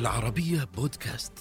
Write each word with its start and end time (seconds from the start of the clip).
العربية 0.00 0.68
بودكاست. 0.76 1.32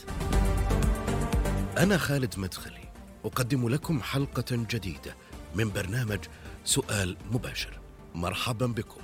أنا 1.78 1.98
خالد 1.98 2.34
مدخلي، 2.40 2.92
أقدم 3.26 3.70
لكم 3.70 4.02
حلقة 4.02 4.46
جديدة 4.52 5.16
من 5.56 5.70
برنامج 5.70 6.20
سؤال 6.66 7.18
مباشر. 7.32 7.80
مرحبا 8.16 8.66
بكم. 8.66 9.02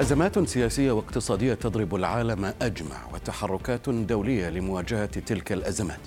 أزمات 0.00 0.48
سياسية 0.48 0.92
واقتصادية 0.92 1.54
تضرب 1.54 1.94
العالم 1.94 2.54
أجمع 2.62 3.06
وتحركات 3.14 3.88
دولية 3.88 4.48
لمواجهة 4.48 5.06
تلك 5.06 5.52
الأزمات. 5.52 6.00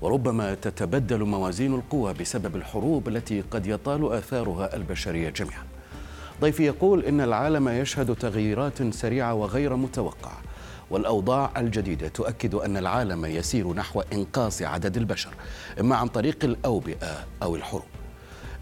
وربما 0.00 0.54
تتبدل 0.54 1.24
موازين 1.24 1.74
القوى 1.74 2.14
بسبب 2.14 2.56
الحروب 2.56 3.08
التي 3.08 3.40
قد 3.40 3.66
يطال 3.66 4.12
آثارها 4.12 4.76
البشرية 4.76 5.30
جميعا. 5.30 5.75
ضيفي 6.40 6.66
يقول 6.66 7.04
إن 7.04 7.20
العالم 7.20 7.68
يشهد 7.68 8.14
تغييرات 8.14 8.94
سريعة 8.94 9.34
وغير 9.34 9.76
متوقعة 9.76 10.42
والأوضاع 10.90 11.50
الجديدة 11.56 12.08
تؤكد 12.08 12.54
أن 12.54 12.76
العالم 12.76 13.24
يسير 13.24 13.72
نحو 13.72 14.00
إنقاص 14.00 14.62
عدد 14.62 14.96
البشر 14.96 15.30
إما 15.80 15.96
عن 15.96 16.08
طريق 16.08 16.44
الأوبئة 16.44 17.26
أو 17.42 17.56
الحروب. 17.56 17.82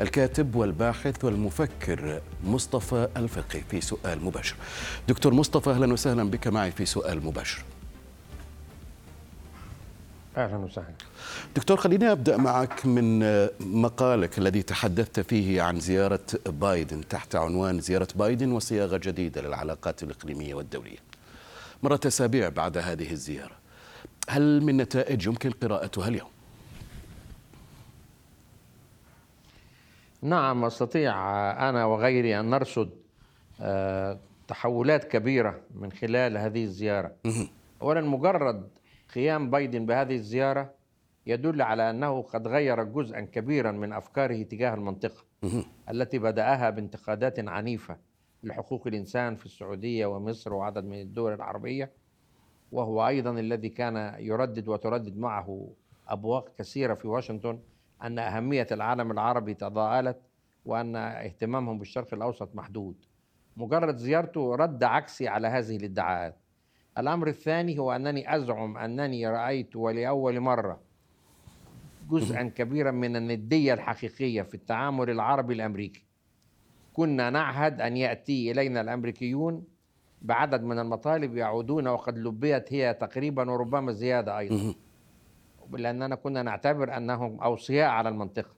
الكاتب 0.00 0.54
والباحث 0.54 1.24
والمفكر 1.24 2.20
مصطفى 2.44 3.08
الفقي 3.16 3.60
في 3.70 3.80
سؤال 3.80 4.24
مباشر. 4.24 4.56
دكتور 5.08 5.34
مصطفى 5.34 5.70
أهلا 5.70 5.92
وسهلا 5.92 6.30
بك 6.30 6.48
معي 6.48 6.70
في 6.70 6.84
سؤال 6.84 7.26
مباشر. 7.26 7.62
أهلا 10.36 10.56
وسهلا 10.56 10.94
دكتور 11.56 11.76
خليني 11.76 12.12
أبدأ 12.12 12.36
معك 12.36 12.86
من 12.86 13.18
مقالك 13.60 14.38
الذي 14.38 14.62
تحدثت 14.62 15.20
فيه 15.20 15.62
عن 15.62 15.80
زيارة 15.80 16.20
بايدن 16.46 17.08
تحت 17.08 17.36
عنوان 17.36 17.80
زيارة 17.80 18.08
بايدن 18.14 18.52
وصياغة 18.52 18.96
جديدة 18.96 19.42
للعلاقات 19.42 20.02
الإقليمية 20.02 20.54
والدولية. 20.54 20.98
مرة 21.82 22.00
أسابيع 22.06 22.48
بعد 22.48 22.78
هذه 22.78 23.12
الزيارة. 23.12 23.54
هل 24.28 24.62
من 24.62 24.76
نتائج 24.76 25.26
يمكن 25.26 25.50
قراءتها 25.50 26.08
اليوم؟ 26.08 26.28
نعم 30.22 30.64
أستطيع 30.64 31.12
أنا 31.68 31.84
وغيري 31.84 32.40
أن 32.40 32.50
نرصد 32.50 32.90
تحولات 34.48 35.04
كبيرة 35.04 35.60
من 35.74 35.92
خلال 35.92 36.38
هذه 36.38 36.64
الزيارة. 36.64 37.12
اولا 37.82 38.00
مجرد 38.00 38.68
قيام 39.14 39.50
بايدن 39.50 39.86
بهذه 39.86 40.14
الزيارة 40.14 40.74
يدل 41.26 41.62
على 41.62 41.90
أنه 41.90 42.22
قد 42.22 42.48
غير 42.48 42.84
جزءا 42.84 43.20
كبيرا 43.20 43.72
من 43.72 43.92
أفكاره 43.92 44.42
تجاه 44.42 44.74
المنطقة 44.74 45.24
التي 45.90 46.18
بدأها 46.18 46.70
بانتقادات 46.70 47.48
عنيفة 47.48 47.96
لحقوق 48.42 48.86
الإنسان 48.86 49.36
في 49.36 49.46
السعودية 49.46 50.06
ومصر 50.06 50.54
وعدد 50.54 50.84
من 50.84 51.00
الدول 51.00 51.32
العربية 51.32 51.90
وهو 52.72 53.08
أيضا 53.08 53.30
الذي 53.30 53.68
كان 53.68 54.14
يردد 54.18 54.68
وتردد 54.68 55.18
معه 55.18 55.68
أبواق 56.08 56.48
كثيرة 56.58 56.94
في 56.94 57.08
واشنطن 57.08 57.58
أن 58.02 58.18
أهمية 58.18 58.66
العالم 58.72 59.10
العربي 59.10 59.54
تضاءلت 59.54 60.20
وأن 60.64 60.96
اهتمامهم 60.96 61.78
بالشرق 61.78 62.14
الأوسط 62.14 62.54
محدود. 62.54 62.96
مجرد 63.56 63.96
زيارته 63.96 64.54
رد 64.54 64.84
عكسي 64.84 65.28
على 65.28 65.48
هذه 65.48 65.76
الادعاءات. 65.76 66.36
الأمر 66.98 67.28
الثاني 67.28 67.78
هو 67.78 67.92
أنني 67.92 68.36
أزعم 68.36 68.76
أنني 68.76 69.28
رأيت 69.28 69.76
ولأول 69.76 70.40
مرة 70.40 70.80
جزءا 72.10 72.42
كبيرا 72.42 72.90
من 72.90 73.16
الندية 73.16 73.74
الحقيقية 73.74 74.42
في 74.42 74.54
التعامل 74.54 75.10
العربي 75.10 75.54
الأمريكي. 75.54 76.04
كنا 76.92 77.30
نعهد 77.30 77.80
أن 77.80 77.96
يأتي 77.96 78.50
إلينا 78.50 78.80
الأمريكيون 78.80 79.64
بعدد 80.22 80.62
من 80.62 80.78
المطالب 80.78 81.36
يعودون 81.36 81.88
وقد 81.88 82.18
لبيت 82.18 82.72
هي 82.72 82.94
تقريبا 82.94 83.50
وربما 83.50 83.92
زيادة 83.92 84.38
أيضا. 84.38 84.74
لأننا 85.72 86.14
كنا 86.14 86.42
نعتبر 86.42 86.96
أنهم 86.96 87.40
أوصياء 87.40 87.90
على 87.90 88.08
المنطقة. 88.08 88.54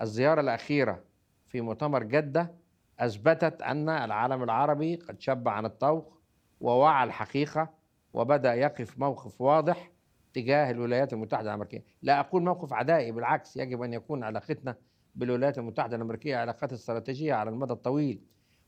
الزيارة 0.00 0.40
الأخيرة 0.40 1.04
في 1.46 1.60
مؤتمر 1.60 2.02
جدة 2.02 2.54
أثبتت 3.00 3.62
أن 3.62 3.88
العالم 3.88 4.42
العربي 4.42 4.96
قد 4.96 5.20
شب 5.20 5.48
عن 5.48 5.64
الطوق 5.64 6.17
ووعى 6.60 7.04
الحقيقة 7.04 7.70
وبدأ 8.14 8.54
يقف 8.54 8.98
موقف 8.98 9.40
واضح 9.40 9.90
تجاه 10.34 10.70
الولايات 10.70 11.12
المتحدة 11.12 11.48
الأمريكية. 11.48 11.84
لا 12.02 12.20
أقول 12.20 12.42
موقف 12.42 12.72
عدائي 12.72 13.12
بالعكس 13.12 13.56
يجب 13.56 13.82
أن 13.82 13.92
يكون 13.92 14.24
علاقتنا 14.24 14.76
بالولايات 15.14 15.58
المتحدة 15.58 15.96
الأمريكية 15.96 16.36
علاقات 16.36 16.72
استراتيجية 16.72 17.34
على 17.34 17.50
المدى 17.50 17.72
الطويل. 17.72 18.20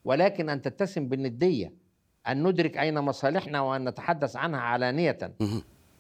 ولكن 0.04 0.48
أن 0.48 0.62
تتسم 0.62 1.08
بالندية 1.08 1.72
أن 2.28 2.48
ندرك 2.48 2.78
أين 2.78 2.98
مصالحنا 3.00 3.60
وأن 3.60 3.88
نتحدث 3.88 4.36
عنها 4.36 4.60
علانية. 4.60 5.18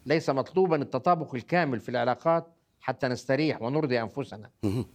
ليس 0.06 0.30
مطلوبا 0.30 0.76
التطابق 0.76 1.34
الكامل 1.34 1.80
في 1.80 1.88
العلاقات 1.88 2.46
حتى 2.80 3.08
نستريح 3.08 3.62
ونرضي 3.62 4.00
أنفسنا. 4.02 4.50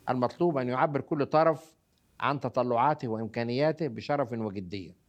المطلوب 0.09 0.57
أن 0.57 0.69
يعبر 0.69 1.01
كل 1.01 1.25
طرف 1.25 1.75
عن 2.19 2.39
تطلعاته 2.39 3.07
وإمكانياته 3.07 3.88
بشرف 3.88 4.31
وجدية. 4.31 5.05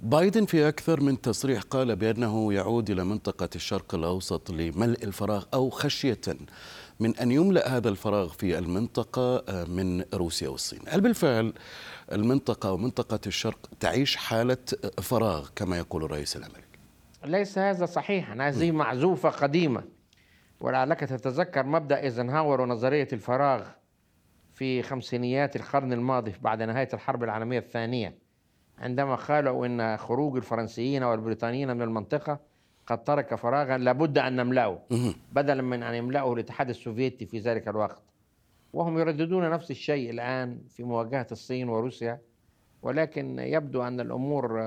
بايدن 0.00 0.44
في 0.44 0.68
أكثر 0.68 1.00
من 1.00 1.20
تصريح 1.20 1.62
قال 1.62 1.96
بأنه 1.96 2.52
يعود 2.52 2.90
إلى 2.90 3.04
منطقة 3.04 3.48
الشرق 3.54 3.94
الأوسط 3.94 4.50
لملء 4.50 5.04
الفراغ 5.04 5.44
أو 5.54 5.70
خشية 5.70 6.20
من 7.00 7.16
أن 7.16 7.32
يملأ 7.32 7.76
هذا 7.76 7.88
الفراغ 7.88 8.28
في 8.28 8.58
المنطقة 8.58 9.44
من 9.64 10.04
روسيا 10.14 10.48
والصين. 10.48 10.80
هل 10.88 11.00
بالفعل 11.00 11.52
المنطقة 12.12 12.72
ومنطقة 12.72 13.20
الشرق 13.26 13.70
تعيش 13.80 14.16
حالة 14.16 14.56
فراغ 15.02 15.48
كما 15.56 15.78
يقول 15.78 16.04
الرئيس 16.04 16.36
الأمريكي؟ 16.36 16.78
ليس 17.24 17.58
هذا 17.58 17.86
صحيحا 17.86 18.48
هذه 18.48 18.70
معزوفة 18.70 19.28
قديمة. 19.28 19.82
ولعلك 20.60 21.00
تتذكر 21.00 21.66
مبدأ 21.66 22.02
إيزنهاور 22.02 22.60
ونظرية 22.60 23.08
الفراغ 23.12 23.66
في 24.54 24.82
خمسينيات 24.82 25.56
القرن 25.56 25.92
الماضي 25.92 26.34
بعد 26.40 26.62
نهاية 26.62 26.88
الحرب 26.94 27.24
العالمية 27.24 27.58
الثانية؟ 27.58 28.27
عندما 28.80 29.14
قالوا 29.14 29.66
إن 29.66 29.96
خروج 29.96 30.36
الفرنسيين 30.36 31.02
والبريطانيين 31.02 31.76
من 31.76 31.82
المنطقة 31.82 32.40
قد 32.86 33.04
ترك 33.04 33.34
فراغا 33.34 33.78
لابد 33.78 34.18
أن 34.18 34.36
نملأه 34.36 34.78
بدلا 35.32 35.62
من 35.62 35.82
أن 35.82 35.94
يملأه 35.94 36.32
الاتحاد 36.32 36.68
السوفيتي 36.68 37.26
في 37.26 37.38
ذلك 37.38 37.68
الوقت. 37.68 38.02
وهم 38.72 38.98
يرددون 38.98 39.50
نفس 39.50 39.70
الشيء 39.70 40.10
الآن 40.10 40.60
في 40.68 40.82
مواجهة 40.84 41.26
الصين 41.32 41.68
وروسيا 41.68 42.20
ولكن 42.82 43.38
يبدو 43.38 43.82
أن 43.82 44.00
الأمور 44.00 44.62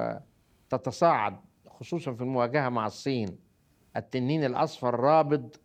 تتصاعد 0.69 1.35
خصوصا 1.69 2.13
في 2.13 2.21
المواجهة 2.21 2.69
مع 2.69 2.85
الصين. 2.85 3.37
التنين 3.97 4.43
الأصفر 4.43 4.99
رابض 4.99 5.55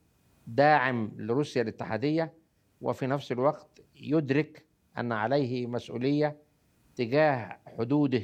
داعم 0.46 1.12
لروسيا 1.16 1.62
الاتحادية 1.62 2.32
وفي 2.80 3.06
نفس 3.06 3.32
الوقت 3.32 3.80
يدرك 3.96 4.66
أن 4.98 5.12
عليه 5.12 5.66
مسؤولية 5.66 6.36
تجاه 6.96 7.58
حدوده 7.78 8.22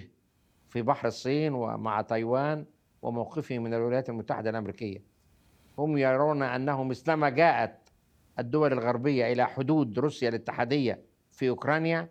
في 0.69 0.83
بحر 0.83 1.09
الصين 1.09 1.53
ومع 1.53 2.01
تايوان 2.01 2.65
وموقفه 3.03 3.59
من 3.59 3.75
الولايات 3.75 4.09
المتحدة 4.09 4.51
الأمريكية. 4.51 5.03
هم 5.79 5.99
يرون 5.99 6.43
أنه 6.43 6.85
مثلما 6.85 7.29
جاءت 7.29 7.79
الدول 8.39 8.73
الغربية 8.73 9.33
إلى 9.33 9.47
حدود 9.47 9.99
روسيا 9.99 10.29
الاتحادية 10.29 11.03
في 11.33 11.49
أوكرانيا. 11.49 12.09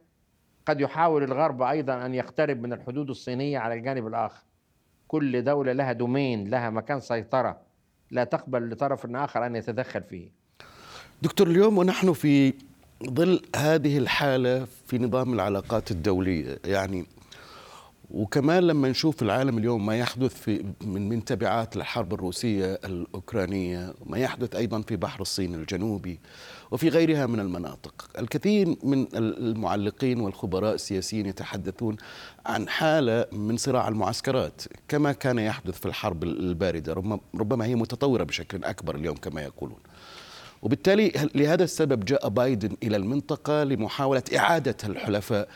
قد 0.65 0.81
يحاول 0.81 1.23
الغرب 1.23 1.61
أيضا 1.61 2.05
أن 2.05 2.13
يقترب 2.13 2.61
من 2.61 2.73
الحدود 2.73 3.09
الصينية 3.09 3.59
على 3.59 3.73
الجانب 3.73 4.07
الآخر. 4.07 4.43
كل 5.07 5.43
دولة 5.43 5.73
لها 5.73 5.91
دومين 5.91 6.49
لها 6.49 6.69
مكان 6.69 6.99
سيطرة. 6.99 7.61
لا 8.11 8.23
تقبل 8.23 8.69
لطرف 8.69 9.15
آخر 9.15 9.45
أن 9.45 9.55
يتدخل 9.55 10.03
فيه. 10.03 10.31
دكتور 11.21 11.47
اليوم 11.47 11.77
ونحن 11.77 12.13
في 12.13 12.53
ظل 13.09 13.41
هذه 13.55 13.97
الحالة 13.97 14.67
في 14.87 14.97
نظام 14.97 15.33
العلاقات 15.33 15.91
الدولية 15.91 16.59
يعني 16.65 17.05
وكمان 18.11 18.63
لما 18.63 18.89
نشوف 18.89 19.21
العالم 19.21 19.57
اليوم 19.57 19.85
ما 19.85 19.97
يحدث 19.97 20.33
في 20.33 20.65
من 20.81 21.09
من 21.09 21.25
تبعات 21.25 21.75
الحرب 21.75 22.13
الروسية 22.13 22.79
الأوكرانية 22.85 23.93
ما 24.05 24.17
يحدث 24.17 24.55
أيضا 24.55 24.81
في 24.81 24.95
بحر 24.95 25.21
الصين 25.21 25.55
الجنوبي 25.55 26.19
وفي 26.71 26.89
غيرها 26.89 27.25
من 27.25 27.39
المناطق. 27.39 28.09
الكثير 28.19 28.77
من 28.83 29.07
المعلقين 29.15 30.19
والخبراء 30.19 30.73
السياسيين 30.73 31.25
يتحدثون 31.25 31.97
عن 32.45 32.69
حالة 32.69 33.25
من 33.31 33.57
صراع 33.57 33.87
المعسكرات 33.87 34.61
كما 34.87 35.11
كان 35.11 35.39
يحدث 35.39 35.79
في 35.79 35.85
الحرب 35.85 36.23
الباردة 36.23 36.93
ربما 37.35 37.65
هي 37.65 37.75
متطورة 37.75 38.23
بشكل 38.23 38.63
أكبر 38.63 38.95
اليوم 38.95 39.15
كما 39.15 39.41
يقولون. 39.41 39.79
وبالتالي 40.61 41.11
لهذا 41.35 41.63
السبب 41.63 42.05
جاء 42.05 42.29
بايدن 42.29 42.77
إلى 42.83 42.97
المنطقة 42.97 43.63
لمحاولة 43.63 44.23
إعادة 44.37 44.77
الحلفاء 44.83 45.47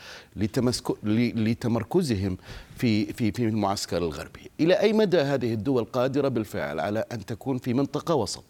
لتمركزهم 1.36 2.36
في 2.76 3.12
في 3.12 3.32
في 3.32 3.44
المعسكر 3.44 3.96
الغربي، 3.96 4.50
إلى 4.60 4.74
أي 4.74 4.92
مدى 4.92 5.18
هذه 5.18 5.54
الدول 5.54 5.84
قادرة 5.84 6.28
بالفعل 6.28 6.80
على 6.80 7.04
أن 7.12 7.24
تكون 7.24 7.58
في 7.58 7.74
منطقة 7.74 8.14
وسط 8.14 8.44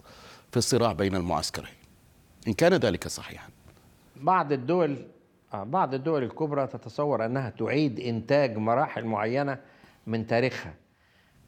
في 0.51 0.57
الصراع 0.57 0.93
بين 0.93 1.17
المعسكرين؟ 1.17 1.75
إن 2.49 2.53
كان 2.53 2.75
ذلك 2.75 3.09
صحيحا. 3.09 3.49
بعض 4.17 4.53
الدول 4.53 4.97
آه، 5.55 5.65
بعض 5.65 5.95
الدول 5.95 6.23
الكبرى 6.23 6.67
تتصور 6.67 7.27
أنها 7.27 7.51
تعيد 7.51 8.01
إنتاج 8.01 8.57
مراحل 8.57 9.05
معينة 9.05 9.59
من 10.07 10.27
تاريخها 10.27 10.75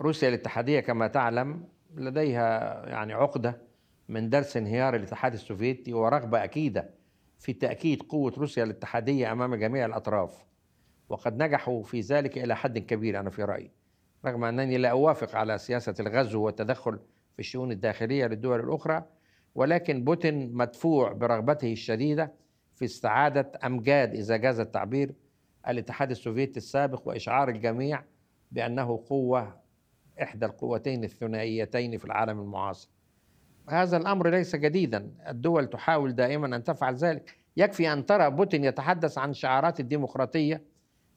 روسيا 0.01 0.29
الاتحادية 0.29 0.81
كما 0.81 1.07
تعلم 1.07 1.65
لديها 1.97 2.83
يعني 2.89 3.13
عقدة 3.13 3.68
من 4.09 4.31
درس 4.31 4.57
انهيار 4.57 4.97
الاتحاد 4.97 5.33
السوفيتي 5.33 5.93
ورغبه 5.93 6.45
أكيدة 6.45 6.91
في 7.39 7.53
تأكيد 7.53 8.03
قوة 8.03 8.33
روسيا 8.39 8.65
الاتحادية 8.65 9.33
أمام 9.33 9.55
جميع 9.55 9.87
الأطراف 9.87 10.45
وقد 11.09 11.43
نجحوا 11.43 11.83
في 11.83 12.01
ذلك 12.01 12.39
إلى 12.39 12.57
حد 12.57 12.79
كبير 12.79 13.21
أنا 13.21 13.31
في 13.31 13.45
رأيي 13.45 13.71
رغم 14.25 14.45
أنني 14.45 14.79
لا 14.79 14.89
أوافق 14.89 15.37
على 15.37 15.59
سياسة 15.59 15.95
الغزو 16.01 16.43
والتدخل 16.43 16.99
في 17.35 17.39
الشؤون 17.39 17.73
الداخلية 17.73 18.27
للدول 18.27 18.61
الأخرى 18.61 19.05
ولكن 19.55 20.05
بوتين 20.05 20.53
مدفوع 20.53 21.13
برغبته 21.13 21.73
الشديدة 21.73 22.33
في 22.75 22.85
استعادة 22.85 23.53
أمجاد 23.65 24.15
اذا 24.15 24.37
جاز 24.37 24.61
التعبير 24.61 25.15
الاتحاد 25.69 26.11
السوفيتي 26.11 26.57
السابق 26.57 27.09
وإشعار 27.09 27.49
الجميع 27.49 28.05
بأنه 28.53 29.05
قوة 29.09 29.61
إحدى 30.23 30.47
القوتين 30.47 31.05
الثنائيتين 31.05 31.99
في 31.99 32.05
العالم 32.05 32.41
المعاصر. 32.41 32.91
هذا 33.69 33.97
الأمر 33.97 34.29
ليس 34.29 34.57
جديدا، 34.57 35.11
الدول 35.29 35.67
تحاول 35.67 36.15
دائما 36.15 36.57
أن 36.57 36.65
تفعل 36.65 36.95
ذلك، 36.95 37.37
يكفي 37.57 37.93
أن 37.93 38.07
ترى 38.07 38.31
بوتين 38.31 38.65
يتحدث 38.65 39.19
عن 39.19 39.33
شعارات 39.33 39.81
الديمقراطية 39.81 40.63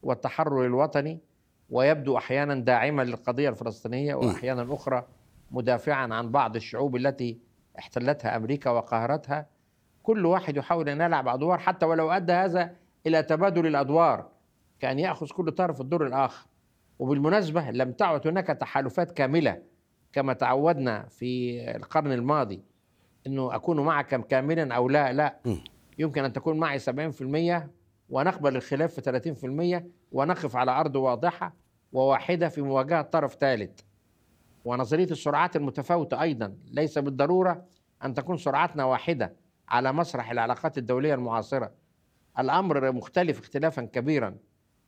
والتحرر 0.04 0.66
الوطني 0.66 1.20
ويبدو 1.70 2.18
أحيانا 2.18 2.56
داعما 2.56 3.02
للقضية 3.02 3.50
الفلسطينية 3.50 4.16
واحيانا 4.16 4.74
أخرى 4.74 5.06
مدافعا 5.52 6.14
عن 6.14 6.32
بعض 6.32 6.56
الشعوب 6.56 6.96
التي 6.96 7.38
احتلتها 7.80 8.36
أمريكا 8.36 8.70
وقهرتها. 8.70 9.46
كل 10.04 10.26
واحد 10.26 10.58
يحاول 10.58 10.90
أن 10.90 11.02
يلعب 11.02 11.28
أدوار 11.28 11.58
حتى 11.58 11.86
ولو 11.86 12.12
أدى 12.12 12.34
هذا 12.34 12.76
إلى 13.08 13.24
تبادل 13.24 13.68
الأدوار 13.68 14.30
كأن 14.80 15.00
يأخذ 15.00 15.28
كل 15.28 15.52
طرف 15.52 15.82
الدور 15.82 16.08
الآخر. 16.08 16.48
وبالمناسبة 17.00 17.72
لم 17.72 17.92
تعد 17.92 18.28
هناك 18.28 18.48
تحالفات 18.48 19.12
كاملة 19.12 19.62
كما 20.14 20.34
تعودنا 20.34 21.08
في 21.10 21.62
القرن 21.76 22.12
الماضي 22.12 22.64
إنه 23.28 23.56
أكون 23.56 23.80
معك 23.80 24.28
كاملا 24.28 24.76
أو 24.76 24.90
لا 24.90 25.14
لا. 25.14 25.40
يمكن 25.98 26.24
أن 26.24 26.34
تكون 26.34 26.60
معي 26.60 26.80
70% 26.80 27.70
ونقبل 28.10 28.56
الخلاف 28.56 29.00
في 29.00 29.82
30% 29.82 29.84
ونقف 30.12 30.56
على 30.56 30.72
أرض 30.72 30.96
واضحة 30.96 31.54
وواحدة 31.94 32.50
في 32.50 32.62
مواجهة 32.62 33.02
طرف 33.02 33.36
ثالث. 33.36 33.80
ونظرية 34.66 35.06
السرعات 35.12 35.56
المتفاوتة 35.56 36.22
أيضا. 36.22 36.56
ليس 36.72 36.98
بالضرورة 36.98 37.66
أن 38.04 38.14
تكون 38.14 38.38
سرعتنا 38.38 38.86
واحدة 38.86 39.36
على 39.70 39.94
مسرح 39.94 40.32
العلاقات 40.32 40.78
الدولية 40.78 41.14
المعاصرة. 41.14 41.72
الأمر 42.40 42.92
مختلف 42.92 43.40
اختلافا 43.40 43.82
كبيرا 43.82 44.36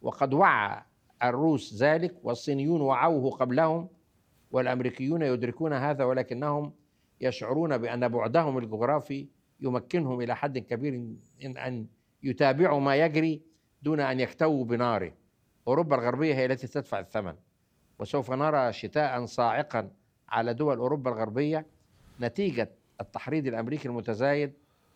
وقد 0.02 0.34
وعى 0.34 0.84
الروس 1.24 1.74
ذلك 1.74 2.16
والصينيون 2.24 2.82
وعوه 2.82 3.32
قبلهم 3.32 3.90
والأمريكيون 4.54 5.22
يدركون 5.22 5.74
هذا 5.74 6.04
ولكنهم 6.04 6.74
يشعرون 7.22 7.78
بأن 7.78 8.08
بعدهم 8.08 8.58
الجغرافي 8.58 9.28
يمكنهم 9.60 10.22
إلى 10.22 10.36
حد 10.36 10.58
كبير 10.58 10.94
ان 11.46 11.58
ان 11.58 11.88
يتابعوا 12.24 12.80
ما 12.80 12.96
يجري 12.96 13.42
دون 13.82 14.00
أن 14.00 14.20
يكتووا 14.20 14.66
بناره. 14.66 15.14
أوروبا 15.68 15.96
الغربية 15.96 16.36
هي 16.36 16.46
التي 16.46 16.68
تدفع 16.68 17.00
الثمن 17.00 17.34
وسوف 18.00 18.32
نرى 18.32 18.74
شتاء 18.74 19.26
صاعقا 19.26 19.90
على 20.30 20.54
دول 20.54 20.78
أوروبا 20.78 21.12
الغربية 21.12 21.66
نتيجة 22.22 22.72
التحريض 23.02 23.48
الأمريكي 23.48 23.88
المتزايد 23.88 24.54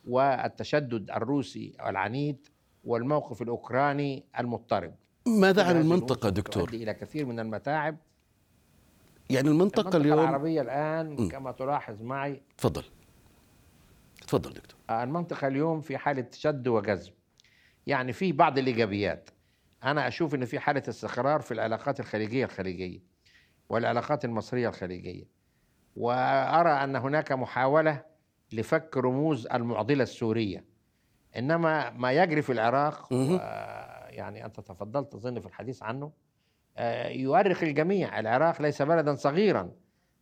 والتشدد 0.08 1.12
الروسي 1.12 1.74
العنيد 1.86 2.48
والموقف 2.86 3.42
الأوكراني 3.42 4.24
المضطرب. 4.40 4.94
ماذا 5.28 5.64
عن 5.64 5.82
المنطقة 5.82 6.30
دكتور؟ 6.30 6.64
تؤدي 6.64 6.84
إلى 6.84 6.94
كثير 6.94 7.26
من 7.26 7.40
المتاعب. 7.40 7.98
يعني 9.30 9.50
المنطقة, 9.50 9.82
المنطقة 9.82 9.98
اليوم 9.98 10.20
العربية 10.20 10.62
الآن 10.62 11.16
م. 11.22 11.30
كما 11.30 11.52
تلاحظ 11.52 12.02
معي. 12.02 12.42
تفضل. 12.58 12.84
تفضل 14.28 14.54
دكتور. 14.54 14.80
المنطقة 14.90 15.48
اليوم 15.48 15.82
في 15.82 15.98
حالة 15.98 16.28
شد 16.34 16.68
وجذب. 16.68 17.14
يعني 17.88 18.14
في 18.14 18.32
بعض 18.32 18.58
الإيجابيات. 18.58 19.30
أنا 19.84 20.08
أشوف 20.08 20.36
أن 20.36 20.46
في 20.46 20.60
حالة 20.60 20.84
استقرار 20.90 21.42
في 21.42 21.54
العلاقات 21.54 22.00
الخليجية 22.00 22.46
الخليجية 22.46 23.00
والعلاقات 23.70 24.26
المصرية 24.26 24.70
الخليجية. 24.70 25.26
وأرى 25.96 26.70
أن 26.70 26.96
هناك 26.96 27.32
محاولة 27.32 28.06
لفك 28.54 28.98
رموز 28.98 29.48
المعضلة 29.48 30.04
السورية. 30.04 30.66
إنما 31.38 31.90
ما 31.90 32.12
يجري 32.12 32.42
في 32.42 32.52
العراق 32.52 33.08
يعني 34.10 34.46
أنت 34.46 34.60
تفضلت 34.60 35.16
أظن 35.16 35.40
في 35.40 35.46
الحديث 35.46 35.84
عنه 35.84 36.06
آه، 36.06 36.12
يؤرخ 37.10 37.64
الجميع. 37.64 38.20
العراق 38.20 38.62
ليس 38.62 38.82
بلدا 38.82 39.16
صغيرا. 39.16 39.72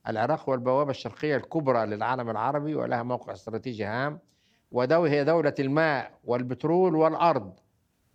العراق 0.08 0.50
هو 0.50 0.54
البوابة 0.54 0.92
الشرقية 0.92 1.36
الكبرى 1.36 1.86
للعالم 1.86 2.30
العربي 2.30 2.76
ولها 2.76 3.04
موقع 3.04 3.34
استراتيجي 3.34 3.86
هام. 3.86 4.20
ودو 4.72 5.04
هي 5.04 5.24
دولة 5.24 5.54
الماء 5.60 6.12
والبترول 6.24 6.96
والأرض 6.96 7.60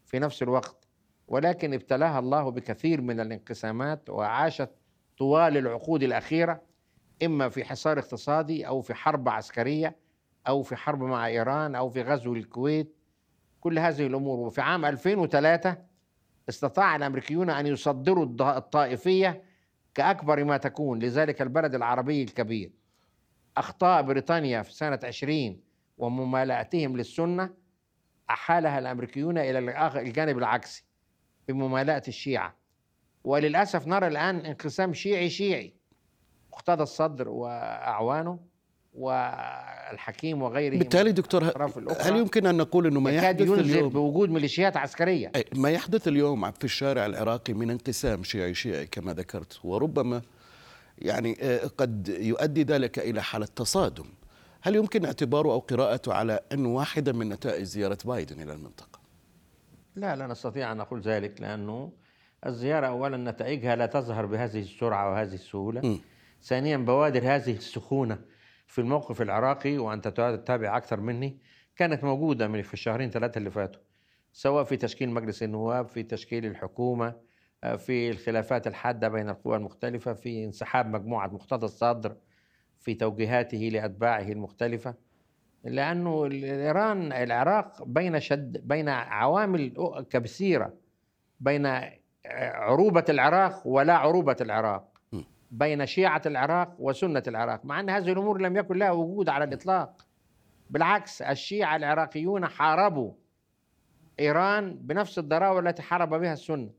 في 0.04 0.18
نفس 0.18 0.42
الوقت. 0.42 0.86
ولكن 1.28 1.74
ابتلاها 1.74 2.18
الله 2.18 2.50
بكثير 2.50 3.00
من 3.00 3.20
الانقسامات 3.20 4.10
وعاشت 4.10 4.70
طوال 5.18 5.56
العقود 5.56 6.02
الأخيرة 6.02 6.62
إما 7.24 7.48
في 7.48 7.64
حصار 7.64 7.98
اقتصادي 7.98 8.66
أو 8.66 8.80
في 8.80 8.94
حرب 8.94 9.28
عسكرية 9.28 9.96
أو 10.48 10.62
في 10.62 10.76
حرب 10.76 11.02
مع 11.02 11.26
إيران 11.26 11.74
أو 11.74 11.88
في 11.90 12.02
غزو 12.02 12.34
الكويت. 12.34 12.96
كل 13.60 13.78
هذه 13.78 14.06
الأمور. 14.06 14.38
وفي 14.38 14.60
عام 14.60 14.84
2003 14.84 15.89
استطاع 16.50 16.96
الأمريكيون 16.96 17.50
أن 17.50 17.66
يصدروا 17.66 18.24
الطائفية 18.40 19.42
كأكبر 19.94 20.44
ما 20.44 20.56
تكون 20.56 20.98
لذلك 20.98 21.42
البلد 21.42 21.74
العربي 21.74 22.22
الكبير. 22.22 22.72
أخطاء 23.56 24.02
بريطانيا 24.02 24.62
في 24.62 24.72
سنة 24.74 25.00
20 25.04 25.60
وممالأتهم 25.98 26.96
للسنة 26.96 27.54
أحالها 28.30 28.78
الأمريكيون 28.78 29.38
إلى 29.38 29.72
الآخ- 29.72 29.96
الجانب 29.96 30.38
العكسي 30.38 30.84
بممالأة 31.48 32.02
الشيعة. 32.08 32.56
وللأسف 33.24 33.86
نرى 33.86 34.06
الآن 34.06 34.36
انقسام 34.36 34.92
شيعي 34.92 35.30
شيعي. 35.30 35.74
مقتدى 36.52 36.82
الصدر 36.82 37.28
وأعوانه 37.28 38.40
والحكيم 38.92 40.42
وغيرهم 40.42 40.78
بالتالي 40.78 41.12
دكتور 41.12 41.44
هل 42.00 42.16
يمكن 42.16 42.46
أن 42.46 42.56
نقول 42.56 42.86
إنه 42.86 43.00
ما 43.00 43.10
يحدث 43.10 43.50
اليوم؟ 43.50 43.88
بوجود 43.88 44.30
ميليشيات 44.30 44.76
عسكرية. 44.76 45.32
أي، 45.36 45.44
ما 45.54 45.70
يحدث 45.70 46.08
اليوم 46.08 46.50
في 46.50 46.64
الشارع 46.64 47.06
العراقي 47.06 47.52
من 47.52 47.70
انقسام 47.70 48.22
شيعي 48.22 48.54
شيعي 48.54 48.86
كما 48.86 49.14
ذكرت 49.14 49.58
وربما 49.64 50.22
يعني 50.98 51.36
آه، 51.40 51.66
قد 51.78 52.08
يؤدي 52.08 52.62
ذلك 52.62 52.98
إلى 52.98 53.22
حالة 53.22 53.46
تصادم. 53.56 54.04
هل 54.62 54.76
يمكن 54.76 55.04
اعتباره 55.04 55.52
أو 55.52 55.58
قراءته 55.58 56.14
على 56.14 56.40
انه 56.52 56.68
واحدة 56.68 57.12
من 57.12 57.28
نتائج 57.28 57.62
زيارة 57.62 57.98
بايدن 58.04 58.42
إلى 58.42 58.52
المنطقة؟ 58.52 59.00
لا 59.96 60.16
لا 60.16 60.26
نستطيع 60.26 60.72
أن 60.72 60.76
نقول 60.76 61.00
ذلك 61.00 61.40
لأنه 61.40 61.92
الزيارة 62.46 62.86
أولا 62.86 63.30
نتائجها 63.30 63.76
لا 63.76 63.86
تظهر 63.86 64.26
بهذه 64.26 64.60
السرعة 64.60 65.10
وهذه 65.10 65.34
السهولة. 65.34 65.80
م. 65.80 66.00
ثانيا 66.42 66.76
بوادر 66.76 67.20
هذه 67.34 67.56
السخونة 67.56 68.18
في 68.70 68.80
الموقف 68.80 69.22
العراقي 69.22 69.78
وأنت 69.78 70.08
تتابع 70.08 70.76
أكثر 70.76 71.00
مني 71.00 71.38
كانت 71.76 72.04
موجودة 72.04 72.48
من 72.48 72.62
في 72.62 72.74
الشهرين 72.74 73.10
ثلاثة 73.10 73.38
اللي 73.38 73.50
فاتوا 73.50 73.82
سواء 74.32 74.64
في 74.64 74.76
تشكيل 74.76 75.10
مجلس 75.10 75.42
النواب 75.42 75.88
في 75.88 76.02
تشكيل 76.02 76.46
الحكومة 76.46 77.14
آه، 77.64 77.76
في 77.76 78.10
الخلافات 78.10 78.66
الحادة 78.66 79.08
بين 79.08 79.28
القوى 79.28 79.56
المختلفة 79.56 80.12
في 80.12 80.44
انسحاب 80.44 80.86
مجموعة 80.86 81.26
مقتدى 81.26 81.64
الصدر 81.64 82.16
في 82.78 82.94
توجيهاته 82.94 83.58
لأتباعه 83.58 84.22
المختلفة 84.22 84.94
لأنه 85.64 86.24
إيران 86.32 87.12
العراق 87.12 87.84
بين 87.84 88.20
شد 88.20 88.68
بين 88.68 88.88
عوامل 88.88 89.74
كثيرة 90.10 90.74
بين 91.40 91.66
عروبة 92.54 93.04
العراق 93.08 93.66
ولا 93.66 93.96
عروبة 93.96 94.36
العراق. 94.40 94.89
بين 95.50 95.86
شيعة 95.86 96.22
العراق 96.26 96.76
وسنة 96.78 97.22
العراق 97.26 97.64
مع 97.64 97.80
أن 97.80 97.90
هذه 97.90 98.12
الأمور 98.12 98.40
لم 98.40 98.56
يكن 98.56 98.78
لها 98.78 98.90
وجود 98.90 99.28
على 99.28 99.44
الإطلاق. 99.44 100.06
بالعكس 100.70 101.22
الشيعة 101.22 101.76
العراقيون 101.76 102.46
حاربوا 102.46 103.12
إيران 104.20 104.74
بنفس 104.74 105.18
الضراوة 105.18 105.60
التي 105.60 105.82
حارب 105.82 106.08
بها 106.08 106.32
السنة. 106.32 106.70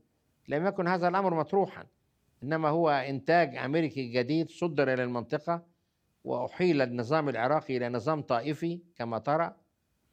لم 0.48 0.66
يكن 0.66 0.88
هذا 0.88 1.08
الأمر 1.08 1.34
مطروحا. 1.34 1.86
إنما 2.42 2.68
هو 2.68 2.90
إنتاج 2.90 3.56
أمريكي 3.56 4.08
جديد 4.08 4.50
صدر 4.50 4.92
إلى 4.92 5.02
المنطقة 5.04 5.62
وأحيل 6.24 6.82
النظام 6.82 7.28
العراقي 7.28 7.76
إلى 7.76 7.88
نظام 7.88 8.22
طائفي 8.22 8.80
كما 8.96 9.18
ترى 9.18 9.54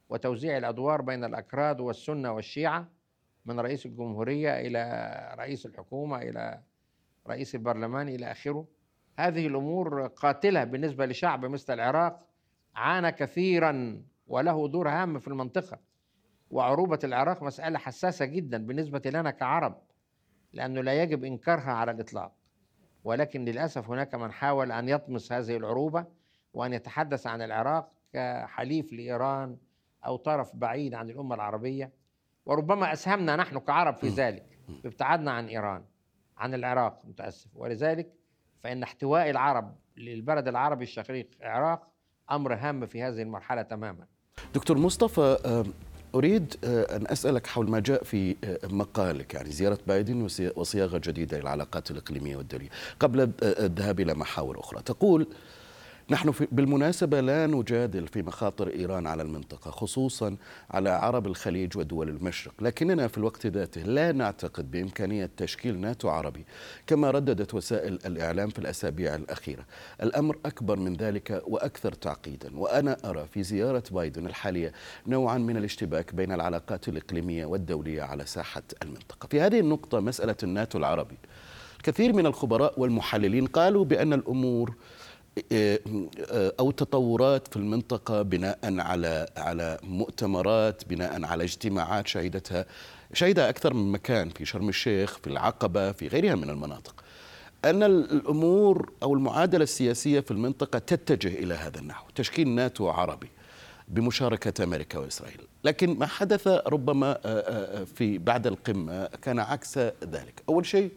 وتوزيع 0.10 0.58
الأدوار 0.58 1.01
بين 1.01 1.24
الأكراد 1.24 1.80
والسنة 1.80 2.32
والشيعة 2.32 2.88
من 3.46 3.60
رئيس 3.60 3.86
الجمهورية 3.86 4.60
إلى 4.60 5.36
رئيس 5.39 5.66
الحكومة 5.66 6.22
إلى 6.22 6.62
رئيس 7.28 7.56
البرلمان 7.56 8.10
إلى 8.10 8.32
آخره. 8.32 8.68
هذه 9.20 9.48
الأمور 9.48 10.08
قاتلة 10.08 10.64
بالنسبة 10.64 11.06
لشعب 11.06 11.46
مثل 11.46 11.74
العراق 11.74 12.28
عانى 12.76 13.12
كثيرا 13.12 14.04
وله 14.28 14.68
دور 14.68 14.90
هام 14.90 15.20
في 15.20 15.28
المنطقة. 15.28 15.80
وعروبة 16.52 17.00
العراق 17.04 17.44
مسألة 17.44 17.80
حساسة 17.80 18.26
جدا 18.26 18.66
بالنسبة 18.66 19.02
لنا 19.06 19.32
كعرب 19.32 19.82
لأنه 20.54 20.82
لا 20.82 21.04
يجب 21.04 21.24
إنكارها 21.24 21.72
على 21.72 21.92
الإطلاق. 21.92 22.36
ولكن 23.04 23.46
للأسف 23.46 23.90
هناك 23.90 24.16
من 24.16 24.32
حاول 24.32 24.72
أن 24.72 24.90
يطمس 24.90 25.32
هذه 25.32 25.58
العروبة 25.58 26.06
وأن 26.54 26.74
يتحدث 26.74 27.28
عن 27.28 27.42
العراق 27.42 27.92
كحليف 28.14 28.94
لإيران 28.94 29.58
أو 30.06 30.16
طرف 30.16 30.56
بعيد 30.56 30.94
عن 30.94 31.10
الأمة 31.10 31.36
العربية. 31.36 31.92
وربما 32.46 32.94
أسهمنا 32.94 33.36
نحن 33.36 33.60
كعرب 33.60 33.96
في 33.96 34.08
ذلك 34.10 34.60
بابتعادنا 34.84 35.32
عن 35.32 35.48
إيران. 35.48 35.86
عن 36.39 36.53
العراق 36.53 37.01
متأسف. 37.05 37.48
ولذلك 37.55 38.13
فإن 38.63 38.84
احتواء 38.84 39.29
العرب 39.29 39.75
للبلد 39.98 40.48
العربي 40.48 40.84
الشقيق 40.84 41.27
العراق 41.41 41.88
أمر 42.31 42.53
هام 42.53 42.86
في 42.86 43.03
هذه 43.03 43.22
المرحلة 43.22 43.62
تماما. 43.62 44.05
دكتور 44.55 44.77
مصطفى 44.77 45.38
آه، 45.46 45.65
أريد 46.15 46.55
آه، 46.63 46.96
أن 46.96 47.08
أسألك 47.08 47.48
حول 47.48 47.69
ما 47.69 47.79
جاء 47.79 48.03
في 48.03 48.36
آه، 48.43 48.60
مقالك 48.63 49.34
يعني 49.34 49.51
زيارة 49.51 49.79
بايدن 49.88 50.27
وصياغة 50.55 50.98
جديدة 50.98 51.39
للعلاقات 51.39 51.91
الإقليمية 51.91 52.36
والدولية. 52.36 52.69
قبل 53.00 53.31
الذهاب 53.43 54.00
إلى 54.00 54.13
محاور 54.13 54.60
أخرى 54.60 54.81
تقول 54.81 55.27
نحن 56.12 56.32
في 56.32 56.48
بالمناسبة 56.51 57.22
لا 57.22 57.48
نجادل 57.48 58.08
في 58.08 58.22
مخاطر 58.22 58.68
إيران 58.68 59.08
على 59.08 59.24
المنطقة 59.24 59.72
خصوصا 59.72 60.38
على 60.72 60.89
عرب 60.89 61.28
الخليج 61.28 61.78
ودول 61.78 62.10
المشرق. 62.10 62.54
لكننا 62.62 63.08
في 63.08 63.18
الوقت 63.18 63.48
ذاته 63.48 63.82
لا 63.82 64.12
نعتقد 64.12 64.72
بإمكانية 64.72 65.30
تشكيل 65.38 65.78
ناتو 65.80 66.10
عربي 66.10 66.46
كما 66.88 67.12
رددت 67.12 67.54
وسائل 67.54 68.00
الإعلام 68.06 68.50
في 68.50 68.60
الأسابيع 68.60 69.16
الأخيرة. 69.16 69.66
الأمر 70.04 70.38
أكبر 70.46 70.80
من 70.80 70.94
ذلك 70.94 71.44
وأكثر 71.48 71.94
تعقيدا. 71.94 72.58
وأنا 72.58 72.98
أرى 73.06 73.25
في 73.34 73.44
زيارة 73.44 73.84
بايدن 73.92 74.25
الحالية 74.28 74.72
نوعا 75.08 75.38
من 75.38 75.58
الاشتباك 75.58 76.16
بين 76.16 76.32
العلاقات 76.32 76.88
الإقليمية 76.89 77.46
والدولية 77.46 78.01
على 78.01 78.25
ساحة 78.25 78.63
المنطقة. 78.84 79.28
في 79.28 79.42
هذه 79.42 79.60
النقطة 79.60 80.00
مسألة 80.00 80.38
الناتو 80.44 80.78
العربي 80.78 81.18
كثير 81.84 82.13
من 82.13 82.25
الخبراء 82.25 82.80
والمحللين 82.80 83.46
قالوا 83.46 83.86
بأن 83.86 84.13
الأمور 84.13 84.75
أو 86.60 86.72
تطورات 86.72 87.48
في 87.48 87.55
المنطقة 87.55 88.22
بناء 88.22 88.60
على 88.63 89.27
على 89.38 89.77
مؤتمرات 89.84 90.84
بناء 90.89 91.25
على 91.25 91.43
اجتماعات 91.43 92.08
شهدتها 92.08 92.65
شهدها 93.13 93.50
أكثر 93.50 93.74
من 93.74 93.91
مكان 93.91 94.29
في 94.29 94.46
شرم 94.46 94.69
الشيخ 94.69 95.17
في 95.17 95.27
العقبة 95.27 95.91
في 95.91 96.08
غيرها 96.08 96.36
من 96.36 96.50
المناطق. 96.50 97.03
أن 97.65 97.84
الأمور 97.84 98.91
أو 99.03 99.13
المعادلة 99.13 99.63
السياسية 99.63 100.19
في 100.19 100.31
المنطقة 100.31 100.79
تتجه 100.79 101.27
إلى 101.27 101.53
هذا 101.53 101.79
النحو. 101.79 102.05
تشكيل 102.15 102.48
ناتو 102.50 102.89
عربي 102.89 103.29
بمشاركة 103.88 104.63
أمريكا 104.63 105.00
وإسرائيل. 105.00 105.41
لكن 105.63 105.98
ما 106.00 106.05
حدث 106.05 106.48
ربما 106.48 107.17
في 107.96 108.17
بعد 108.17 108.48
القمة 108.48 109.05
كان 109.05 109.39
عكس 109.39 109.77
ذلك. 110.03 110.43
أول 110.50 110.65
شيء 110.65 110.91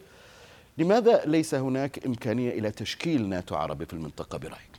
لماذا 0.79 1.25
ليس 1.25 1.55
هناك 1.55 2.07
إمكانية 2.07 2.51
إلى 2.51 2.71
تشكيل 2.71 3.29
ناتو 3.29 3.55
عربي 3.55 3.87
في 3.87 3.93
المنطقة 3.93 4.39
برأيك؟ 4.39 4.71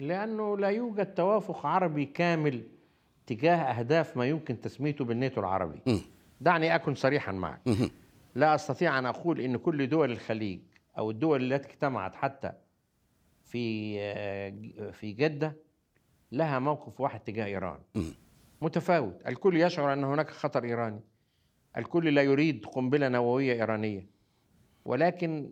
لأنه 0.00 0.58
لا 0.58 0.68
يوجد 0.68 1.14
توافق 1.14 1.66
عربي 1.66 2.04
كامل 2.04 2.62
تجاه 3.26 3.56
أهداف 3.56 4.16
ما 4.16 4.26
يمكن 4.26 4.60
تسميته 4.60 5.04
بالناتو 5.04 5.40
العربي 5.40 5.80
م. 5.92 5.98
دعني 6.40 6.74
أكن 6.74 6.94
صريحا 6.94 7.32
معك 7.32 7.60
م. 7.66 7.88
لا 8.34 8.54
أستطيع 8.54 8.98
أن 8.98 9.06
أقول 9.06 9.40
إن 9.40 9.56
كل 9.56 9.88
دول 9.88 10.12
الخليج 10.12 10.60
أو 10.98 11.10
الدول 11.10 11.52
التي 11.52 11.68
اجتمعت 11.72 12.14
حتى 12.14 12.52
في 13.44 13.98
في 14.92 15.12
جدة 15.12 15.56
لها 16.32 16.58
موقف 16.58 17.00
واحد 17.00 17.20
تجاه 17.20 17.44
إيران 17.46 17.78
م. 17.94 18.02
متفاوت 18.62 19.22
الكل 19.26 19.56
يشعر 19.56 19.92
أن 19.92 20.04
هناك 20.04 20.30
خطر 20.30 20.64
إيراني 20.64 21.00
الكل 21.76 22.14
لا 22.14 22.22
يريد 22.22 22.64
قنبلة 22.66 23.08
نووية 23.08 23.52
إيرانية 23.52 24.06
ولكن 24.88 25.50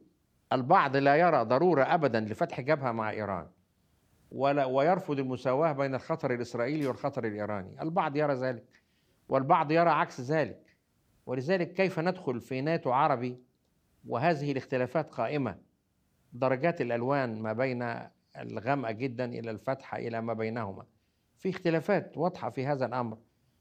البعض 0.53 0.97
لا 0.97 1.17
يرى 1.17 1.43
ضرورة 1.45 1.83
أبدا 1.83 2.21
لفتح 2.21 2.61
جبهة 2.61 2.93
مع 2.93 3.11
إيران. 3.11 3.47
ولا 4.31 4.65
ويرفض 4.65 5.19
المساواة 5.19 5.73
بين 5.73 5.95
الخطر 5.95 6.35
الإسرائيلي 6.35 6.87
والخطر 6.87 7.25
الإيراني. 7.25 7.83
البعض 7.83 8.17
يرى 8.17 8.35
ذلك 8.35 8.83
والبعض 9.29 9.73
يرى 9.73 9.91
عكس 9.91 10.21
ذلك. 10.21 10.77
ولذلك 11.27 11.73
كيف 11.73 11.99
ندخل 11.99 12.41
في 12.41 12.61
ناتو 12.61 12.91
عربي؟ 12.91 13.39
وهذه 14.07 14.53
الاختلافات 14.53 15.11
قائمة. 15.11 15.59
درجات 16.33 16.81
الألوان 16.81 17.43
ما 17.43 17.53
بين 17.53 17.99
الغامقة 18.37 18.93
جدا 18.93 19.25
إلى 19.25 19.51
الفتحة 19.51 19.99
إلى 19.99 20.21
ما 20.21 20.33
بينهما. 20.33 20.85
في 21.39 21.51
اختلافات 21.51 22.19
واضحة 22.19 22.51
في 22.51 22.67
هذا 22.67 22.87
الأمر. 22.87 23.19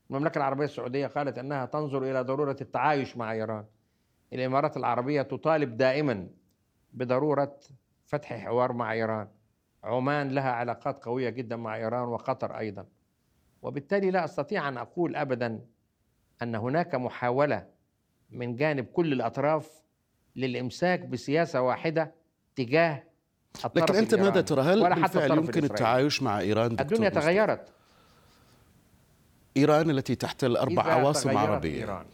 المملكة 0.10 0.38
العربية 0.38 0.66
السعودية 0.66 1.08
قالت 1.08 1.38
أنها 1.38 1.66
تنظر 1.66 2.04
إلى 2.04 2.22
ضرورة 2.22 2.58
التعايش 2.62 3.18
مع 3.18 3.32
إيران. 3.32 3.66
الإمارات 4.36 4.78
العربية 4.78 5.22
تطالب 5.22 5.78
دائما 5.78 6.28
بضرورة 6.94 7.58
فتح 8.06 8.34
حوار 8.34 8.74
مع 8.74 8.92
إيران. 8.92 9.28
عمان 9.84 10.30
لها 10.30 10.52
علاقات 10.52 11.04
قوية 11.04 11.30
جدا 11.30 11.56
مع 11.56 11.76
إيران 11.76 12.08
وقطر 12.08 12.58
أيضا. 12.58 12.86
وبالتالي 13.62 14.12
لا 14.12 14.26
أستطيع 14.26 14.68
أن 14.68 14.78
أقول 14.78 15.16
ابدا 15.16 15.66
أن 16.42 16.56
هناك 16.56 16.96
محاولة 16.96 17.68
من 18.30 18.56
جانب 18.56 18.86
كل 18.86 19.14
الأطراف 19.14 19.72
للإمساك 20.36 21.00
بسياسة 21.00 21.62
واحدة 21.62 22.12
تجاه 22.56 23.04
الطرف 23.66 23.90
لكن 23.90 23.96
أنت 23.96 24.16
ماذا 24.16 24.42
ترى؟ 24.42 24.62
هل 24.62 24.96
بالفعل 24.96 25.32
يمكن 25.32 25.64
التعايش 25.64 26.24
مع 26.24 26.40
إيران 26.40 26.80
الدنيا 26.80 27.10
تغيرت. 27.10 27.74
إيران 29.58 29.90
التي 29.90 30.16
تحتل 30.16 30.58
أربع 30.58 30.84
عواصم 30.84 31.38
عربية. 31.38 31.82
إيران. 31.82 32.06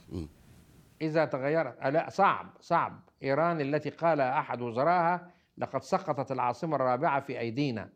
إذا 1.01 1.25
تغيرت. 1.25 1.85
لا 1.85 2.09
صعب 2.09 2.49
صعب. 2.59 2.99
إيران 3.23 3.61
التي 3.61 3.89
قال 3.89 4.21
أحد 4.21 4.61
وزرائها 4.61 5.31
لقد 5.57 5.83
سقطت 5.83 6.31
العاصمة 6.31 6.75
الرابعة 6.75 7.19
في 7.19 7.39
أيدينا 7.39 7.89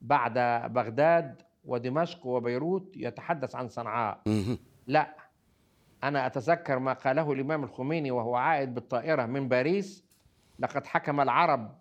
بعد 0.00 0.34
بغداد 0.72 1.42
ودمشق 1.64 2.26
وبيروت 2.26 2.92
يتحدث 2.96 3.56
عن 3.56 3.68
صنعاء. 3.68 4.20
لا. 4.86 5.14
أنا 6.04 6.26
أتذكر 6.26 6.78
ما 6.78 6.92
قاله 6.92 7.32
الإمام 7.32 7.64
الخميني 7.64 8.10
وهو 8.10 8.36
عائد 8.36 8.74
بالطائرة 8.74 9.26
من 9.26 9.48
باريس 9.48 10.04
لقد 10.58 10.86
حكم 10.86 11.20
العرب 11.20 11.78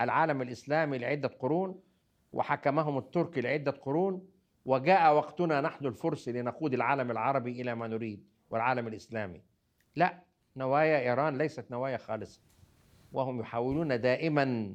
العالم 0.00 0.42
الإسلامي 0.42 0.98
لعدة 0.98 1.28
قرون 1.28 1.80
وحكمهم 2.32 2.98
التركي 2.98 3.40
لعدة 3.40 3.70
قرون 3.70 4.28
وجاء 4.64 5.14
وقتنا 5.14 5.60
نحن 5.60 5.86
الفرس 5.86 6.28
لنقود 6.28 6.74
العالم 6.74 7.10
العربي 7.10 7.60
إلى 7.62 7.74
ما 7.74 7.86
نريد 7.86 8.28
والعالم 8.50 8.88
الإسلامي. 8.88 9.42
لا 9.96 10.22
نوايا 10.56 10.98
إيران 11.00 11.38
ليست 11.38 11.70
نوايا 11.70 11.96
خالصة. 11.96 12.40
وهم 13.12 13.40
يحاولون 13.40 14.00
دائما 14.00 14.74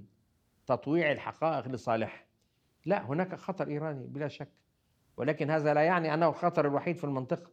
تطويع 0.68 1.12
الحقائق 1.12 1.68
لصالح. 1.68 2.26
لا 2.86 3.06
هناك 3.06 3.36
خطر 3.36 3.68
إيراني 3.68 4.08
بلا 4.08 4.28
شك. 4.28 4.52
ولكن 5.18 5.50
هذا 5.50 5.74
لا 5.74 5.82
يعني 5.82 6.14
أنه 6.14 6.30
الخطر 6.30 6.68
الوحيد 6.68 6.98
في 6.98 7.04
المنطقة. 7.04 7.52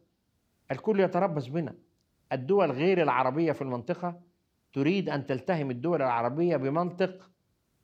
الكل 0.71 0.99
يتربص 0.99 1.47
بنا. 1.47 1.75
الدول 2.31 2.71
غير 2.71 3.03
العربية 3.03 3.51
في 3.51 3.61
المنطقة 3.61 4.21
تريد 4.73 5.09
أن 5.09 5.25
تلتهم 5.25 5.71
الدول 5.71 6.01
العربية 6.01 6.57
بمنطق 6.57 7.29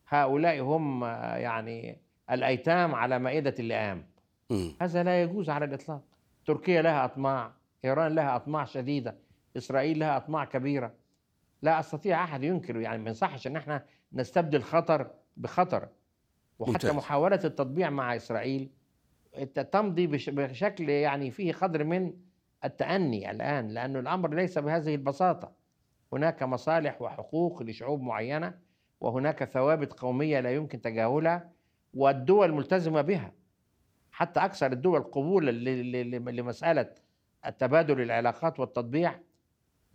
هؤلاء 0.07 0.61
هم 0.61 1.03
يعني 1.03 2.01
الأيتام 2.31 2.95
على 2.95 3.19
مائدة 3.19 3.55
اللئام. 3.59 4.05
هذا 4.81 5.03
لا 5.03 5.21
يجوز 5.21 5.49
على 5.49 5.65
الإطلاق. 5.65 6.03
تركيا 6.45 6.81
لها 6.81 7.05
أطماع. 7.05 7.51
إيران 7.85 8.15
لها 8.15 8.35
أطماع 8.35 8.65
شديدة. 8.65 9.17
إسرائيل 9.57 9.99
لها 9.99 10.17
أطماع 10.17 10.45
كبيرة. 10.45 10.93
لا 11.61 11.79
أستطيع 11.79 12.23
أحد 12.23 12.43
ينكر 12.43 12.75
يعني 12.75 13.03
ما 13.03 13.09
يصحش 13.09 13.47
إن 13.47 13.55
إحنا 13.55 13.85
نستبدل 14.13 14.61
خطر 14.61 15.11
بخطر. 15.37 15.87
وحتى 16.59 16.71
ممتاز. 16.71 16.91
محاولة 16.91 17.39
التطبيع 17.43 17.89
مع 17.89 18.15
إسرائيل 18.15 18.69
تمضي 19.71 20.07
بشكل 20.07 20.89
يعني 20.89 21.31
فيه 21.31 21.53
قدر 21.53 21.83
من 21.83 22.13
التأني 22.65 23.31
الآن 23.31 23.67
لأن 23.67 23.95
الأمر 23.95 24.33
ليس 24.33 24.57
بهذه 24.57 24.95
البساطة. 24.95 25.51
هناك 26.13 26.43
مصالح 26.43 27.01
وحقوق 27.01 27.63
لشعوب 27.63 28.01
معينة 28.01 28.59
وهناك 29.01 29.43
ثوابت 29.43 29.93
قومية 29.93 30.39
لا 30.39 30.53
يمكن 30.53 30.81
تجاهلها 30.81 31.51
والدول 31.93 32.53
ملتزمة 32.53 33.01
بها. 33.01 33.31
حتى 34.11 34.39
أكثر 34.39 34.71
الدول 34.71 35.03
قبولا 35.03 35.51
لمسألة 36.31 36.91
التبادل 37.45 38.01
العلاقات 38.01 38.59
والتطبيع 38.59 39.19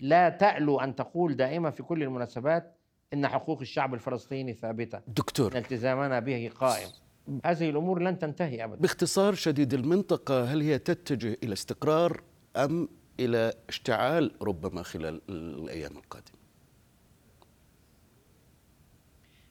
لا 0.01 0.29
تألو 0.29 0.81
أن 0.81 0.95
تقول 0.95 1.37
دائما 1.37 1.71
في 1.71 1.83
كل 1.83 2.03
المناسبات 2.03 2.75
إن 3.13 3.29
حقوق 3.29 3.61
الشعب 3.61 3.95
الفلسطيني 3.95 4.53
ثابتة. 4.55 5.01
دكتور. 5.07 5.57
التزامنا 5.57 6.21
به 6.21 6.51
قائم. 6.61 6.89
هذه 7.45 7.71
الأمور 7.71 8.03
لن 8.03 8.19
تنتهي 8.19 8.65
أبدا. 8.65 8.81
باختصار 8.81 9.35
شديد 9.35 9.75
المنطقة 9.75 10.45
هل 10.45 10.61
هي 10.61 10.79
تتجه 10.79 11.37
إلى 11.43 11.53
استقرار 11.53 12.23
أم 12.57 12.89
إلى 13.21 13.53
اشتعال 13.69 14.31
ربما 14.43 14.83
خلال 14.83 15.21
الأيام 15.29 15.97
القادمة؟ 15.97 16.39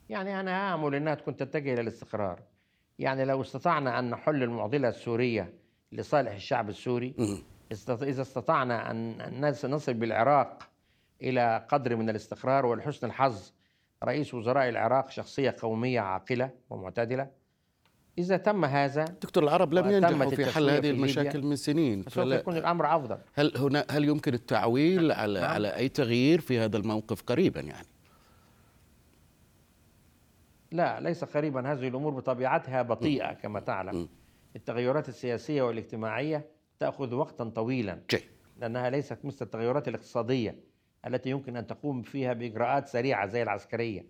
يعني 0.10 0.40
أنا 0.40 0.74
آمل 0.74 0.96
أنها 0.96 1.16
تكون 1.16 1.36
تتجه 1.36 1.74
إلى 1.74 1.82
الاستقرار. 1.82 2.42
يعني 3.00 3.26
لو 3.26 3.42
استطعنا 3.42 4.00
أن 4.00 4.10
نحل 4.10 4.44
المعضلة 4.44 4.90
السورية 4.90 5.54
لصالح 5.92 6.34
الشعب 6.34 6.70
السوري 6.70 7.16
إذا 7.72 8.22
استطعنا 8.22 8.92
أن 8.92 9.56
نصل 9.66 9.94
بالعراق 9.94 10.70
إلى 11.22 11.66
قدر 11.70 11.96
من 11.96 12.10
الاستقرار 12.10 12.66
ولحسن 12.66 13.08
الحظ 13.08 13.52
رئيس 14.04 14.34
وزراء 14.34 14.70
العراق 14.70 15.10
شخصية 15.10 15.56
قومية 15.60 16.00
عاقلة 16.00 16.52
ومعتدلة. 16.70 17.30
إذا 18.18 18.38
تم 18.38 18.66
هذا 18.66 19.06
دكتور 19.06 19.44
العرب 19.44 19.74
لم 19.74 19.92
ينجحوا 19.92 20.30
في 20.30 20.46
حل 20.46 20.70
هذه 20.70 20.82
في 20.82 20.90
المشاكل. 20.90 21.42
من 21.42 21.56
سنين. 21.56 22.04
سوف 22.04 22.14
فلا 22.14 22.36
يكون 22.36 22.58
الأمر 22.58 22.96
أفضل. 22.96 23.18
هل 23.34 23.58
هنا 23.58 23.86
هل 23.92 24.06
يمكن 24.06 24.34
التعويل 24.34 25.12
على 25.12 25.40
نعم. 25.40 25.50
على 25.50 25.76
أي 25.76 25.90
تغيير 25.90 26.42
في 26.42 26.60
هذا 26.60 26.78
الموقف 26.78 27.22
قريبا 27.22 27.60
يعني؟ 27.60 27.88
لا 30.72 31.00
ليس 31.00 31.24
قريبا. 31.24 31.72
هذه 31.72 31.88
الأمور 31.88 32.14
بطبيعتها 32.14 32.82
بطيئة 32.82 33.34
كما 33.34 33.60
تعلم. 33.60 34.10
التغيرات 34.56 35.10
السياسية 35.10 35.62
والاجتماعية 35.62 36.57
تأخذ 36.80 37.14
وقتا 37.16 37.44
طويلا. 37.44 38.00
جيد 38.10 38.22
لأنها 38.58 38.90
ليست 38.90 39.26
مثل 39.26 39.46
التغيرات 39.46 39.88
الاقتصادية 39.88 40.56
التي 41.08 41.30
يمكن 41.30 41.58
أن 41.58 41.68
تقوم 41.68 42.02
فيها 42.02 42.34
بإجراءات 42.34 42.88
سريعة 42.88 43.28
زي 43.28 43.44
العسكرية. 43.44 44.06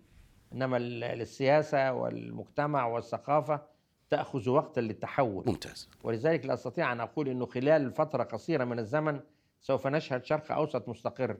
إنما 0.52 0.76
ال- 0.76 1.04
السياسة 1.04 1.92
والمجتمع 1.92 2.86
والثقافة 2.86 3.62
تأخذ 4.10 4.48
وقتا 4.50 4.80
للتحول. 4.80 5.44
ممتاز. 5.46 5.88
ولذلك 6.04 6.46
لا 6.46 6.54
أستطيع 6.54 6.92
أن 6.92 7.00
أقول 7.00 7.28
إنه 7.28 7.46
خلال 7.46 7.92
فترة 7.92 8.22
قصيرة 8.22 8.64
من 8.64 8.78
الزمن 8.78 9.20
سوف 9.60 9.86
نشهد 9.86 10.24
شرق 10.24 10.52
أوسط 10.52 10.88
مستقر. 10.88 11.36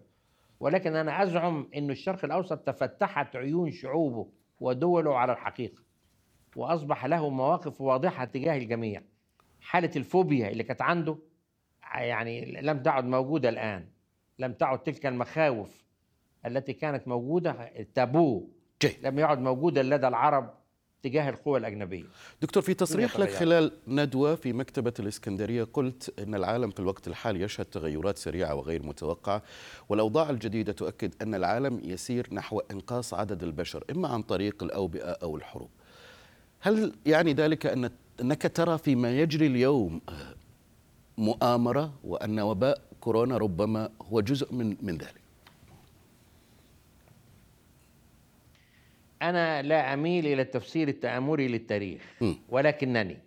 ولكن 0.61 0.97
أنا 0.97 1.23
أزعم 1.23 1.69
إنه 1.77 1.93
الشرق 1.93 2.25
الأوسط 2.25 2.59
تفتحت 2.59 3.37
عيون 3.37 3.71
شعوبه 3.71 4.29
ودوله 4.61 5.17
على 5.17 5.33
الحقيقة 5.33 5.83
وأصبح 6.57 7.07
له 7.07 7.29
مواقف 7.31 7.81
واضحة 7.81 8.25
تجاه 8.25 8.57
الجميع. 8.57 9.03
حالة 9.69 9.91
الفوبيا 9.97 10.49
اللي 10.49 10.63
كانت 10.63 10.83
عنده 10.83 11.17
يعني 11.95 12.61
لم 12.63 12.83
تعد 12.83 13.05
موجودة 13.05 13.49
الآن 13.49 13.87
لم 14.39 14.53
تعد 14.53 14.83
تلك 14.83 15.07
المخاوف 15.07 15.85
التي 16.47 16.73
كانت 16.73 17.09
موجودة 17.09 17.51
التابو 17.51 18.49
جيد. 18.83 19.07
لم 19.07 19.19
يعد 19.19 19.39
موجودا 19.39 19.83
لدى 19.83 20.09
العرب 20.09 20.55
تجاه 21.03 21.29
القوى 21.29 21.59
الأجنبية. 21.59 22.05
دكتور 22.43 22.63
في 22.63 22.75
تصريح 22.75 23.19
لك. 23.19 23.31
خلال 23.31 23.73
ندوة 23.89 24.35
في 24.35 24.53
مكتبة 24.53 24.95
الإسكندرية 24.99 25.65
قلت 25.65 26.19
أن 26.19 26.35
العالم 26.35 26.71
في 26.71 26.81
الوقت 26.81 27.09
الحالي 27.09 27.41
يشهد 27.41 27.65
تغيرات 27.65 28.19
سريعة 28.19 28.55
وغير 28.55 28.83
متوقعة 28.83 29.43
والأوضاع 29.89 30.31
الجديدة 30.31 30.73
تؤكد 30.73 31.23
أن 31.23 31.35
العالم 31.35 31.81
يسير 31.85 32.35
نحو 32.35 32.59
إنقاص 32.59 33.15
عدد 33.15 33.43
البشر 33.43 33.85
إما 33.91 34.09
عن 34.09 34.23
طريق 34.23 34.63
الأوبئة 34.63 35.11
أو 35.11 35.37
الحروب. 35.37 35.71
هل 36.61 36.93
يعني 37.07 37.33
ذلك 37.33 37.67
أن 37.67 37.91
أنك 38.21 38.43
ترى 38.57 38.79
فيما 38.79 39.11
يجري 39.21 39.47
اليوم 39.47 40.01
آه، 40.09 40.35
مؤامرة 41.19 41.93
وأن 42.05 42.41
وباء 42.41 42.81
كورونا 43.01 43.37
ربما 43.37 43.91
هو 44.03 44.21
جزء 44.21 44.55
من 44.55 44.77
من 44.83 44.99
ذلك 44.99 45.21
أنا 49.23 49.63
لا 49.63 49.95
أميل 49.95 50.27
إلى 50.27 50.43
التفسير 50.43 50.89
التآمري 50.89 51.49
للتاريخ 51.49 52.03
م. 52.21 52.33
ولكنني 52.49 53.19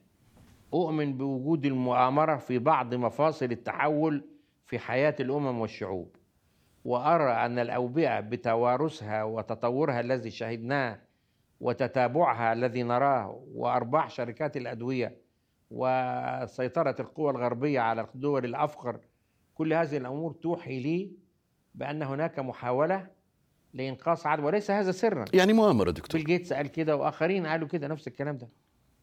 أؤمن 0.73 1.17
بوجود 1.17 1.65
المؤامرة 1.65 2.37
في 2.37 2.59
بعض 2.59 2.93
مفاصل 2.93 3.45
التحول 3.45 4.23
في 4.65 4.79
حياة 4.79 5.15
الأمم 5.19 5.59
والشعوب 5.59 6.15
وأرى 6.85 7.31
أن 7.31 7.59
الأوبئة 7.59 8.19
بتوارثها 8.19 9.23
وتطورها 9.23 9.99
الذي 9.99 10.31
شهدناه 10.31 10.99
وتتابعها 11.61 12.53
الذي 12.53 12.83
نراه 12.83 13.43
وأرباح 13.53 14.09
شركات 14.09 14.57
الأدوية 14.57 15.17
وسيطرة 15.71 16.95
القوى 16.99 17.31
الغربية 17.31 17.79
على 17.79 18.07
الدول 18.15 18.45
الأفقر. 18.45 18.99
كل 19.53 19.73
هذه 19.73 19.97
الأمور 19.97 20.33
توحي 20.33 20.79
لي 20.79 21.11
بأن 21.75 22.03
هناك 22.03 22.39
محاولة 22.39 23.07
لإنقاص 23.73 24.27
عدد 24.27 24.43
وليس 24.43 24.71
هذا 24.71 24.91
سرا. 24.91 25.25
يعني 25.33 25.53
مؤامرة 25.53 25.91
دكتور. 25.91 26.21
بيل 26.21 26.27
جيتس 26.27 26.53
قال 26.53 26.67
كده 26.67 26.95
وآخرين 26.95 27.47
قالوا 27.47 27.67
كده 27.67 27.87
نفس 27.87 28.07
الكلام 28.07 28.37
ده. 28.37 28.49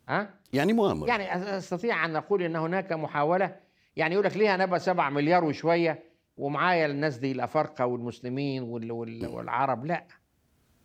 ها؟ 0.08 0.34
يعني 0.52 0.72
مؤامرة. 0.72 1.08
يعني 1.08 1.56
أستطيع 1.56 2.04
أن 2.04 2.16
أقول 2.16 2.42
إن 2.42 2.56
هناك 2.56 2.92
محاولة. 2.92 3.56
يعني 3.96 4.14
يقول 4.14 4.26
لك 4.26 4.36
ليه 4.36 4.54
أنا 4.54 4.64
أبقى 4.64 4.80
7 4.80 5.10
مليار 5.10 5.44
وشوية 5.44 6.02
ومعايا 6.36 6.86
الناس 6.86 7.16
دي 7.16 7.32
الأفارقة 7.32 7.86
والمسلمين 7.86 8.62
وال 8.62 8.92
وال 8.92 9.26
والعرب؟ 9.26 9.84
لا. 9.86 10.04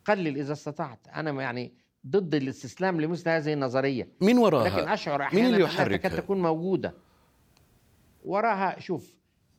قلل 0.04 0.36
إذا 0.38 0.52
استطعت. 0.52 1.08
أنا 1.08 1.42
يعني 1.42 1.74
ضد 2.06 2.34
الاستسلام 2.34 3.00
لمثل 3.00 3.28
هذه 3.28 3.52
النظرية. 3.52 4.08
مين 4.20 4.36
لكن 4.36 4.38
وراها 4.38 4.94
أشعر 4.94 5.18
مين 5.18 5.26
أحيانا 5.26 5.46
اللي 5.46 5.56
أنها 5.56 5.68
تكاد 5.68 5.86
يحركها 5.86 6.20
تكون 6.20 6.42
موجودة. 6.42 6.94
وراها 8.24 8.80
شوف 8.80 9.14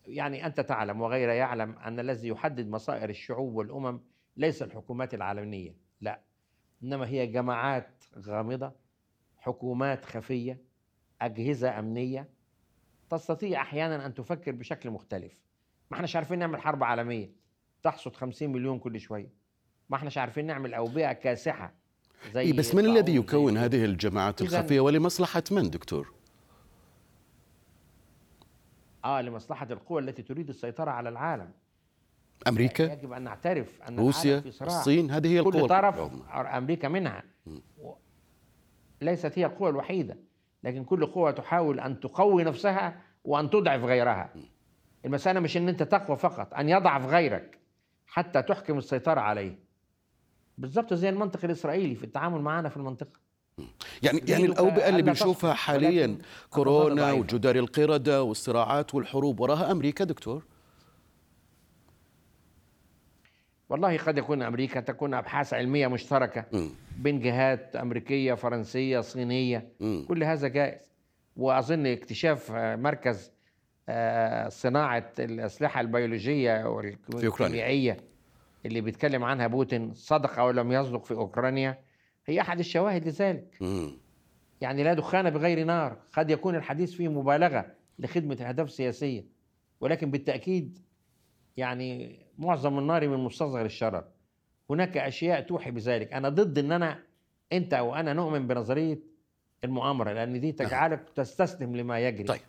يعني 0.08 0.46
أنت 0.46 0.60
تعلم 0.60 1.02
وغير 1.02 1.30
يعلم 1.30 1.72
أن 1.72 2.00
الذي 2.00 2.28
يحدد 2.28 2.70
مصائر 2.70 3.10
الشعوب 3.10 3.56
والأمم 3.56 4.02
ليس 4.38 4.62
الحكومات 4.62 5.14
العالمية. 5.14 5.76
لا. 6.02 6.22
إنما 6.84 7.08
هي 7.08 7.28
جماعات 7.28 8.04
غامضة 8.18 8.72
حكومات 9.38 10.06
خفية 10.06 10.62
أجهزة 11.22 11.80
أمنية 11.80 12.30
تستطيع 13.10 13.62
أحيانا 13.62 14.06
أن 14.06 14.14
تفكر 14.14 14.52
بشكل 14.52 14.90
مختلف. 14.90 15.40
ما 15.92 15.98
إحناش 15.98 16.16
عارفين 16.16 16.40
نعمل 16.40 16.62
حرب 16.62 16.84
عالمية. 16.84 17.32
تحصد 17.84 18.16
50 18.16 18.52
مليون 18.52 18.80
كل 18.80 19.00
شوية. 19.00 19.45
ما 19.90 19.98
احناش 19.98 20.18
عارفين 20.18 20.46
نعمل 20.46 20.74
أوبئة 20.74 21.14
كاسحة 21.14 21.74
زي 22.34 22.42
إيه 22.42 22.54
بس 22.54 22.76
من 22.76 22.86
الذي 22.86 23.16
يكون. 23.16 23.58
هذه 23.58 23.86
الجماعات 23.86 24.42
الخفية 24.42 24.80
ولمصلحة 24.80 25.44
من 25.52 25.70
دكتور؟ 25.70 26.14
آه 29.06 29.22
لمصلحة 29.22 29.68
القوى 29.72 30.02
التي 30.02 30.22
تريد 30.22 30.50
السيطرة 30.50 30.92
على 30.92 31.10
العالم. 31.10 31.52
أمريكا؟ 32.48 32.84
يجب 32.84 33.12
أن 33.12 33.22
نعترف 33.22 33.82
أن 33.82 34.00
روسيا؟ 34.00 34.30
العالم 34.30 34.52
في 34.52 34.52
صراع. 34.52 34.80
الصين؟ 34.80 35.12
هذه 35.12 35.28
هي 35.28 35.40
القوى 35.40 35.62
كل 35.62 35.68
طرف. 35.68 36.12
أمريكا 36.34 36.88
منها. 36.88 37.24
ليست 39.02 39.40
هي 39.40 39.46
القوى 39.46 39.70
الوحيدة 39.70 40.18
لكن 40.64 40.84
كل 40.84 41.06
قوة 41.06 41.32
تحاول 41.32 41.80
أن 41.80 42.00
تقوي 42.00 42.44
نفسها 42.44 43.02
وأن 43.24 43.50
تضعف 43.50 43.84
غيرها. 43.84 44.34
المسألة 45.06 45.40
مش 45.40 45.58
إن 45.58 45.70
أنت 45.70 45.84
تقوى 45.84 46.18
فقط 46.18 46.54
أن 46.54 46.70
يضعف 46.70 47.06
غيرك 47.06 47.60
حتى 48.08 48.42
تحكم 48.42 48.78
السيطرة 48.78 49.22
عليه. 49.22 49.65
بالضبط 50.58 50.94
زي 50.94 51.10
المنطق 51.10 51.46
الإسرائيلي 51.46 51.96
في 51.96 52.04
التعامل 52.04 52.42
معنا 52.42 52.70
في 52.70 52.78
المنطقة 52.78 53.20
يعني 54.04 54.22
يعني 54.28 54.46
الأوبئة 54.46 54.90
اللي 54.90 55.02
بنشوفها 55.02 55.54
حاليا 55.54 56.18
كورونا. 56.50 57.12
وجدار 57.12 57.56
القردة 57.56 58.24
والصراعات 58.24 58.96
والحروب 58.96 59.40
وراها 59.40 59.72
أمريكا 59.72 60.04
دكتور 60.04 60.46
والله 63.70 63.98
قد 63.98 64.18
يكون 64.18 64.42
أمريكا 64.42 64.80
تكون 64.80 65.14
أبحاث 65.14 65.54
علمية 65.54 65.88
مشتركة. 65.88 66.46
بين 66.98 67.20
جهات 67.20 67.76
أمريكية 67.76 68.34
فرنسية 68.34 69.00
صينية. 69.00 69.72
كل 70.08 70.24
هذا 70.24 70.48
جائز 70.48 70.92
وأظن 71.36 71.86
اكتشاف 71.86 72.52
مركز 72.56 73.32
آه، 73.90 74.50
صناعة 74.50 75.12
الأسلحة 75.20 75.82
البيولوجية. 75.82 76.66
والكيميائية 76.68 77.98
اللي 78.66 78.82
بيتكلم 78.82 79.24
عنها 79.24 79.48
بوتين 79.48 79.94
صدق 79.94 80.40
أو 80.40 80.52
لم 80.52 80.72
يصدق 80.72 81.06
في 81.06 81.14
أوكرانيا 81.14 81.80
هي 82.26 82.42
أحد 82.42 82.60
الشواهد 82.60 83.08
لذلك. 83.08 83.58
يعني 84.62 84.84
لا 84.84 84.94
دخان 84.94 85.30
بغير 85.30 85.64
نار 85.64 85.98
قد 86.14 86.30
يكون 86.30 86.56
الحديث 86.56 86.94
فيه 86.94 87.08
مبالغة 87.08 87.66
لخدمة 88.00 88.36
أهداف 88.36 88.72
سياسية 88.72 89.26
ولكن 89.82 90.12
بالتأكيد 90.12 90.80
يعني 91.58 92.20
معظم 92.38 92.80
النار 92.80 93.08
من 93.08 93.18
مستصغر 93.18 93.66
الشرر. 93.66 94.04
هناك 94.70 94.98
أشياء 94.98 95.42
توحي 95.42 95.72
بذلك. 95.72 96.14
أنا 96.14 96.30
ضد 96.30 96.58
إن 96.60 96.72
أنا 96.72 97.04
أنت 97.54 97.74
أو 97.74 97.96
أنا 97.96 98.14
نؤمن 98.14 98.48
بنظرية 98.48 99.00
المؤامرة 99.64 100.14
لأن 100.14 100.40
دي 100.40 100.52
تجعلك 100.52 101.10
تستسلم 101.16 101.76
لما 101.76 102.00
يجري. 102.00 102.24
طيب. 102.24 102.42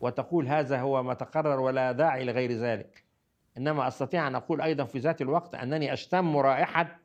وتقول 0.00 0.48
هذا 0.48 0.80
هو 0.80 1.02
ما 1.02 1.14
تقرر 1.14 1.60
ولا 1.60 1.92
داعي 1.92 2.24
لغير 2.24 2.52
ذلك. 2.52 3.03
إنما 3.58 3.88
أستطيع 3.88 4.26
أن 4.26 4.34
أقول 4.34 4.60
أيضا 4.60 4.84
في 4.84 4.98
ذات 4.98 5.22
الوقت 5.22 5.54
أنني 5.54 5.92
أشتم 5.92 6.36
رائحة 6.36 7.00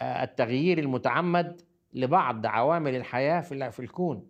آه، 0.00 0.22
التغيير 0.24 0.78
المتعمد 0.78 1.62
لبعض 1.92 2.46
عوامل 2.46 2.94
الحياة 2.94 3.40
في 3.40 3.70
في 3.70 3.80
الكون 3.80 4.26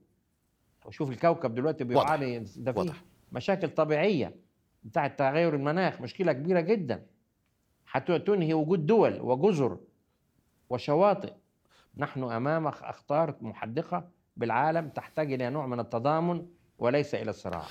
وشوف 0.84 1.10
الكوكب 1.10 1.54
دلوقتي. 1.54 1.84
بيعاني 1.84 2.38
ده 2.38 2.72
فيه 2.72 2.80
واضح. 2.80 3.04
مشاكل 3.32 3.68
طبيعية 3.68 4.36
بتاعة 4.82 5.08
تغير 5.08 5.54
المناخ 5.54 6.00
مشكلة 6.00 6.32
كبيرة 6.32 6.60
جدا 6.60 7.06
حتى 7.86 8.18
تنهي 8.18 8.54
وجود 8.54 8.86
دول 8.86 9.20
وجزر 9.20 9.78
وشواطئ 10.70 11.32
نحن 11.96 12.22
أمام 12.24 12.66
أخطار 12.66 13.36
محدقة 13.40 14.08
بالعالم 14.36 14.88
تحتاج 14.88 15.32
إلى 15.32 15.50
نوع 15.50 15.66
من 15.66 15.80
التضامن 15.80 16.46
وليس 16.78 17.14
إلى 17.14 17.30
الصراع 17.30 17.62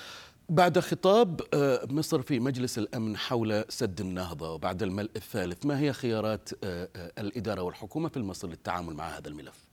بعد 0.54 0.80
خطاب 0.80 1.42
آه، 1.54 1.80
مصر 1.90 2.22
في 2.22 2.40
مجلس 2.40 2.78
الأمن 2.78 3.18
حول 3.18 3.66
سد 3.70 4.02
النهضة 4.02 4.54
وبعد 4.54 4.84
الملء 4.84 5.12
الثالث 5.16 5.66
ما 5.66 5.80
هي 5.80 5.94
خيارات 5.94 6.50
آه، 6.64 6.90
آه، 6.96 7.12
الإدارة 7.18 7.62
والحكومة 7.62 8.10
في 8.10 8.20
مصر 8.20 8.48
للتعامل 8.48 8.94
مع 8.94 9.04
هذا 9.04 9.28
الملف؟ 9.28 9.70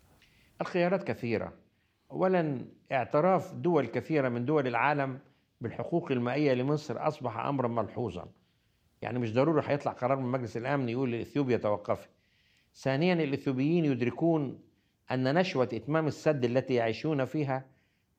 الخيارات 0.61 1.05
كثيرة. 1.05 1.53
أولا 2.13 2.65
اعتراف 2.93 3.55
دول 3.55 3.87
كثيرة 3.87 4.29
من 4.29 4.45
دول 4.45 4.67
العالم 4.67 5.19
بالحقوق 5.61 6.13
المائية 6.13 6.53
لمصر 6.53 7.09
أصبح 7.09 7.37
أمرا 7.39 7.69
ملحوظا. 7.69 8.27
يعني 9.03 9.19
مش 9.19 9.35
ضروري 9.35 9.63
هيطلع 9.67 9.93
قرار 9.93 10.17
من 10.17 10.33
مجلس 10.33 10.57
الأمن 10.57 10.89
يقول 10.89 11.13
لإثيوبيا 11.13 11.57
توقفي 11.57 12.09
ثانيا 12.75 13.15
الإثيوبيين 13.15 13.85
يدركون 13.85 14.61
أن 15.11 15.35
نشوة 15.35 15.69
إتمام 15.73 16.07
السد 16.07 16.45
التي 16.45 16.75
يعيشون 16.75 17.25
فيها 17.25 17.67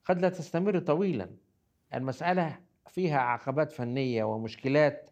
قد 0.06 0.22
لا 0.22 0.30
تستمر 0.30 0.80
طويلا. 0.80 1.30
المسألة 1.94 2.60
فيها 2.88 3.20
عقبات 3.20 3.72
فنية 3.72 4.24
ومشكلات 4.24 5.10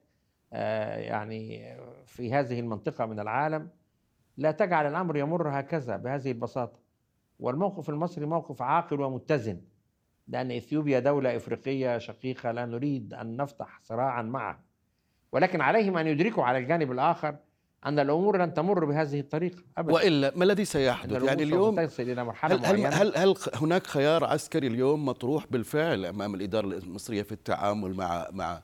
آه، 0.54 0.98
يعني 0.98 1.76
في 2.06 2.34
هذه 2.34 2.60
المنطقة 2.60 3.06
من 3.06 3.20
العالم. 3.20 3.70
لا 4.38 4.52
تجعل 4.52 4.88
الأمر 4.88 5.18
يمر 5.18 5.60
هكذا 5.60 5.98
بهذه 5.98 6.32
البساطة. 6.32 6.80
والموقف 7.40 7.90
المصري 7.90 8.26
موقف 8.26 8.62
عاقل 8.62 9.02
ومتزن 9.02 9.62
لأن 10.28 10.52
إثيوبيا 10.52 11.00
دولة 11.00 11.36
إفريقية 11.36 11.98
شقيقة 11.98 12.52
لا 12.52 12.66
نريد 12.66 13.14
أن 13.14 13.38
نفتح 13.38 13.80
صراعا 13.82 14.22
معها. 14.22 14.64
ولكن 15.32 15.62
عليهم 15.62 15.98
أن 15.98 16.08
يدركوا 16.08 16.44
على 16.44 16.58
الجانب 16.58 16.92
الآخر 16.92 17.36
أن 17.86 18.00
الأمور 18.00 18.38
لن 18.38 18.54
تمر 18.54 18.86
بهذه 18.86 19.20
الطريقة 19.20 19.58
أبدا. 19.78 19.94
وإلا 19.94 20.32
ما 20.36 20.44
الذي 20.44 20.66
سيحدث؟ 20.66 21.24
يعني 21.24 21.44
اليوم 21.44 21.80
إلى 22.00 22.24
مرحلة 22.24 22.56
هل, 22.56 22.62
معينة. 22.62 22.90
هل, 22.90 23.18
هل 23.18 23.36
هناك 23.54 23.88
خيار 23.88 24.24
عسكري 24.24 24.68
اليوم 24.68 25.06
مطروح 25.06 25.46
بالفعل 25.52 26.06
أمام 26.06 26.36
الإدارة 26.36 26.66
المصرية 26.66 27.22
في 27.22 27.32
التعامل 27.32 27.94
مع 27.94 28.28
مع 28.32 28.62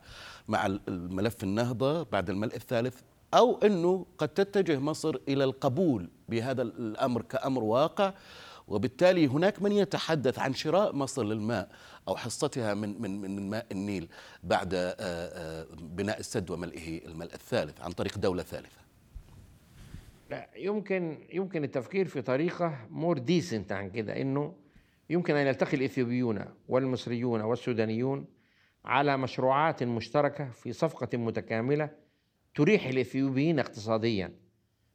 مع 0.47 0.65
الملف 0.65 1.43
النهضة 1.43 2.03
بعد 2.03 2.29
الملء 2.29 2.55
الثالث؟ 2.55 2.95
أو 3.33 3.59
أنه 3.63 4.05
قد 4.17 4.27
تتجه 4.27 4.79
مصر 4.79 5.15
إلى 5.27 5.43
القبول 5.43 6.09
بهذا 6.29 6.61
الأمر 6.61 7.21
كأمر 7.21 7.63
واقع 7.63 8.13
وبالتالي 8.67 9.27
هناك 9.27 9.61
من 9.61 9.71
يتحدث 9.71 10.39
عن 10.39 10.53
شراء 10.53 10.95
مصر 10.95 11.23
للماء 11.23 11.69
أو 12.07 12.15
حصتها 12.15 12.73
من 12.73 13.01
من 13.01 13.21
من 13.21 13.49
ماء 13.49 13.65
النيل 13.71 14.07
بعد 14.43 14.73
آه، 14.73 14.95
آه، 14.99 15.65
بناء 15.81 16.19
السد 16.19 16.51
وملئه 16.51 17.05
الملء 17.05 17.33
الثالث 17.33 17.81
عن 17.81 17.91
طريق 17.91 18.17
دولة 18.17 18.43
ثالثة. 18.43 18.84
لا 20.29 20.49
يمكن 20.55 21.17
يمكن 21.33 21.63
التفكير 21.63 22.07
في 22.07 22.21
طريقة 22.21 22.87
more 22.89 23.17
decent 23.17 23.71
عن 23.71 23.89
كده 23.89 24.21
إنه 24.21 24.55
يمكن 25.09 25.35
أن 25.35 25.47
يلتقي 25.47 25.77
الإثيوبيون 25.77 26.45
والمصريون 26.67 27.41
والسودانيون 27.41 28.25
على 28.85 29.17
مشروعات 29.17 29.83
مشتركة 29.83 30.49
في 30.49 30.73
صفقة 30.73 31.17
متكاملة 31.17 31.89
تريح 32.55 32.85
الإثيوبيين 32.85 33.59
اقتصاديا 33.59 34.33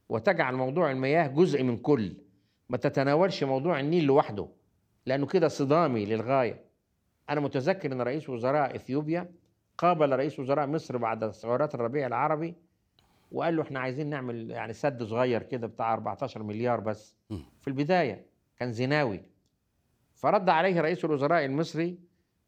وتجعل 0.09 0.55
موضوع 0.55 0.91
المياه 0.91 1.27
جزء 1.27 1.63
من 1.63 1.77
كل. 1.77 2.17
ما 2.69 2.77
تتناولش 2.77 3.43
موضوع 3.43 3.79
النيل 3.79 4.03
لوحده 4.03 4.47
لأنه 5.05 5.25
كده 5.25 5.47
صدامي 5.47 6.05
للغاية. 6.05 6.65
أنا 7.29 7.41
متذكر 7.41 7.91
إن 7.91 8.01
رئيس 8.01 8.29
وزراء 8.29 8.75
إثيوبيا 8.75 9.31
قابل 9.77 10.15
رئيس 10.15 10.39
وزراء 10.39 10.67
مصر 10.67 10.97
بعد 10.97 11.31
ثورات 11.31 11.75
الربيع 11.75 12.07
العربي 12.07 12.55
وقال 13.31 13.55
له 13.55 13.61
إحنا 13.61 13.79
عايزين 13.79 14.09
نعمل 14.09 14.51
يعني 14.51 14.73
سد 14.73 15.03
صغير 15.03 15.43
كده 15.43 15.67
بتاع 15.67 15.93
14 15.93 16.43
مليار 16.43 16.79
بس. 16.79 17.15
في 17.59 17.67
البداية 17.67 18.25
كان 18.57 18.71
زناوي. 18.71 19.21
فرد 20.13 20.49
عليه 20.49 20.81
رئيس 20.81 21.05
الوزراء 21.05 21.45
المصري 21.45 21.99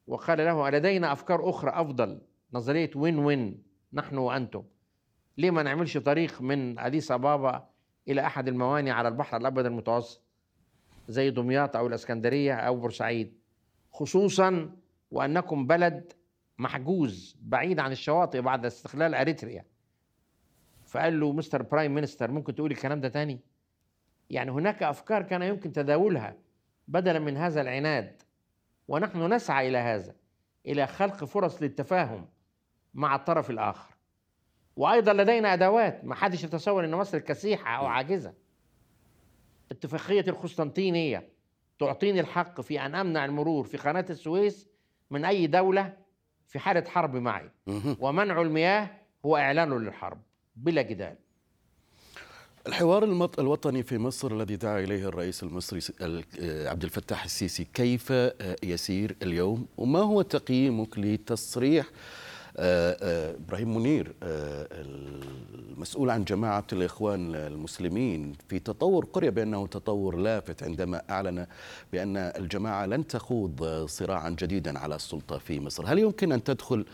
وقال 0.08 0.38
له 0.38 0.70
لدينا 0.70 1.12
أفكار 1.14 1.50
أخرى 1.50 1.72
أفضل. 1.72 2.22
نظرية 2.54 2.90
وين 2.96 3.20
وين 3.20 3.64
نحن 3.94 4.18
وأنتم. 4.18 4.64
ليه 5.38 5.52
ما 5.52 5.64
نعملش 5.64 5.98
طريق 5.98 6.42
من 6.42 6.80
أديس 6.80 7.12
أبابا 7.12 7.70
إلى 8.08 8.26
أحد 8.26 8.48
الموانئ 8.48 8.92
على 8.92 9.08
البحر 9.08 9.38
الأبيض 9.38 9.66
المتوسط 9.66 10.22
زي 11.08 11.30
دمياط 11.30 11.76
أو 11.76 11.88
الإسكندرية 11.88 12.54
أو 12.54 12.76
بورسعيد؟ 12.76 13.38
خصوصا 13.92 14.76
وأنكم 15.12 15.68
بلد 15.68 16.14
محجوز 16.58 17.38
بعيد 17.42 17.80
عن 17.80 17.92
الشواطئ 17.92 18.42
بعد 18.42 18.66
استقلال 18.66 19.16
أريتريا. 19.16 19.66
فقال 20.94 21.20
له 21.20 21.32
Mister 21.32 21.62
Prime 21.62 21.96
Minister 21.96 22.32
ممكن 22.32 22.56
تقول 22.56 22.72
الكلام 22.72 23.02
ده 23.02 23.10
تاني؟ 23.10 23.40
يعني 24.30 24.52
هناك 24.52 24.84
أفكار 24.84 25.22
كان 25.22 25.42
يمكن 25.42 25.72
تداولها 25.72 26.36
بدلا 26.88 27.20
من 27.20 27.38
هذا 27.38 27.62
العناد 27.62 28.22
ونحن 28.88 29.34
نسعى 29.34 29.70
إلى 29.70 29.78
هذا 29.78 30.16
إلى 30.66 30.88
خلق 30.88 31.24
فرص 31.24 31.62
للتفاهم 31.62 32.28
مع 32.94 33.16
الطرف 33.16 33.50
الآخر. 33.50 33.96
وأيضا 34.76 35.14
لدينا 35.14 35.54
أدوات 35.54 36.06
ما 36.06 36.16
حدش 36.16 36.44
يتصور 36.44 36.86
إن 36.86 36.92
مصر 36.92 37.20
كسيحة 37.20 37.78
أو 37.78 37.86
عاجزة. 37.86 38.34
اتفاقية 39.72 40.26
القسطنطينية 40.28 41.30
تعطيني 41.80 42.20
الحق 42.20 42.62
في 42.62 42.86
أن 42.86 42.96
أمنع 42.96 43.26
المرور 43.26 43.64
في 43.64 43.78
قناة 43.78 44.06
السويس 44.10 44.70
من 45.12 45.26
أي 45.26 45.48
دولة 45.48 45.98
في 46.48 46.60
حالة 46.60 46.90
حرب 46.90 47.16
معي. 47.16 47.50
ومنع 48.00 48.42
المياه 48.42 48.90
هو 49.26 49.38
اعلان 49.38 49.74
للحرب. 49.74 50.22
بلا 50.56 50.82
جدال. 50.82 51.16
الحوار 52.68 53.04
الوطني 53.40 53.84
في 53.84 53.98
مصر 53.98 54.32
الذي 54.32 54.56
دعا 54.56 54.80
إليه 54.80 55.08
الرئيس 55.08 55.44
المصري 55.44 55.80
عبد 56.42 56.84
الفتاح 56.84 57.24
السيسي 57.24 57.68
كيف 57.74 58.14
يسير 58.64 59.16
اليوم؟ 59.22 59.68
وما 59.78 60.00
هو 60.00 60.22
تقييمك 60.22 61.00
لتصريح 61.00 61.86
آه، 62.58 62.98
آه، 63.02 63.36
إبراهيم 63.36 63.78
منير 63.78 64.14
آه، 64.24 64.68
المسؤول 64.72 66.10
عن 66.10 66.24
جماعة 66.24 66.68
الإخوان 66.74 67.36
المسلمين 67.36 68.34
في 68.50 68.60
تطور 68.60 69.06
قرئ 69.06 69.30
بأنه 69.30 69.68
تطور 69.68 70.16
لافت 70.16 70.64
عندما 70.64 71.02
أعلن 71.10 71.48
بأن 71.94 72.18
الجماعة 72.18 72.86
لن 72.86 73.08
تخوض 73.08 73.86
صراعا 73.86 74.30
جديدا 74.30 74.80
على 74.80 74.96
السلطة 74.96 75.38
في 75.38 75.60
مصر، 75.60 75.86
هل 75.86 76.00
يمكن 76.00 76.32
أن 76.32 76.44
تدخل 76.44 76.86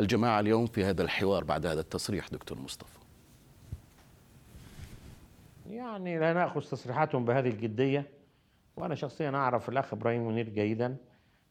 الجماعة 0.00 0.40
اليوم 0.40 0.66
في 0.66 0.84
هذا 0.84 1.02
الحوار 1.02 1.44
بعد 1.44 1.66
هذا 1.66 1.80
التصريح 1.80 2.28
دكتور 2.28 2.58
مصطفى؟ 2.58 2.99
يعني 5.70 6.18
لا 6.18 6.32
نأخذ 6.32 6.60
تصريحاتهم 6.60 7.24
بهذه 7.24 7.48
الجدية 7.48 8.10
وأنا 8.76 8.94
شخصيا 8.94 9.30
أعرف 9.30 9.68
الأخ 9.68 9.94
إبراهيم 9.94 10.26
منير 10.28 10.48
جيدا 10.48 10.96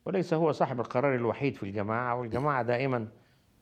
وليس 0.05 0.33
هو 0.33 0.51
صاحب 0.51 0.79
القرار 0.79 1.15
الوحيد 1.15 1.55
في 1.55 1.63
الجماعة 1.63 2.15
والجماعة 2.15 2.63
دائما 2.63 3.07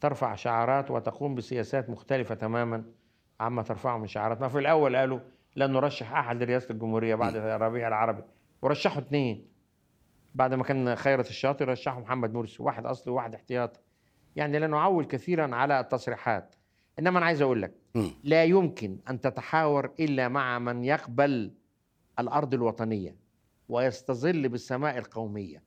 ترفع 0.02 0.36
شعارات 0.36 0.91
وتقوم 0.91 1.36
بسياسات 1.36 1.89
مختلفة 1.89 2.36
تماما 2.36 2.84
عما 3.39 3.62
ترفعه 3.63 3.98
من 3.98 4.08
شعارات 4.08 4.41
ما 4.41 4.48
في 4.48 4.60
الأول 4.60 4.96
قالوا 4.96 5.20
لن 5.56 5.72
نرشح 5.72 6.13
أحد 6.13 6.43
لرئاسة 6.43 6.72
الجمهورية 6.72 7.15
بعد 7.15 7.36
الربيع 7.36 7.88
العربي. 7.88 8.24
ورشحوا 8.62 9.02
اثنين. 9.02 9.48
بعد 10.36 10.54
ما 10.54 10.63
كان 10.63 10.96
خيرة 10.96 11.22
الشاطئ 11.22 11.65
رشحوا 11.65 12.02
محمد 12.02 12.34
مرسي 12.34 12.63
واحد 12.63 12.86
أصلي 12.86 13.13
وواحد 13.13 13.36
احتياطي. 13.36 13.80
يعني 14.36 14.60
لا 14.60 14.67
نعول 14.67 15.06
كثيرا 15.06 15.56
على 15.56 15.80
التصريحات. 15.80 16.56
إنما 16.99 17.17
أنا 17.17 17.25
عايز 17.25 17.41
أقول 17.41 17.62
لك 17.62 17.73
لا 18.23 18.43
يمكن 18.43 18.97
أن 19.10 19.21
تتحاور 19.21 19.91
إلا 19.99 20.27
مع 20.27 20.60
من 20.60 20.83
يقبل 20.83 21.51
الأرض 22.19 22.53
الوطنية 22.53 23.15
ويستظل 23.69 24.49
بالسماء 24.49 24.97
القومية. 24.97 25.63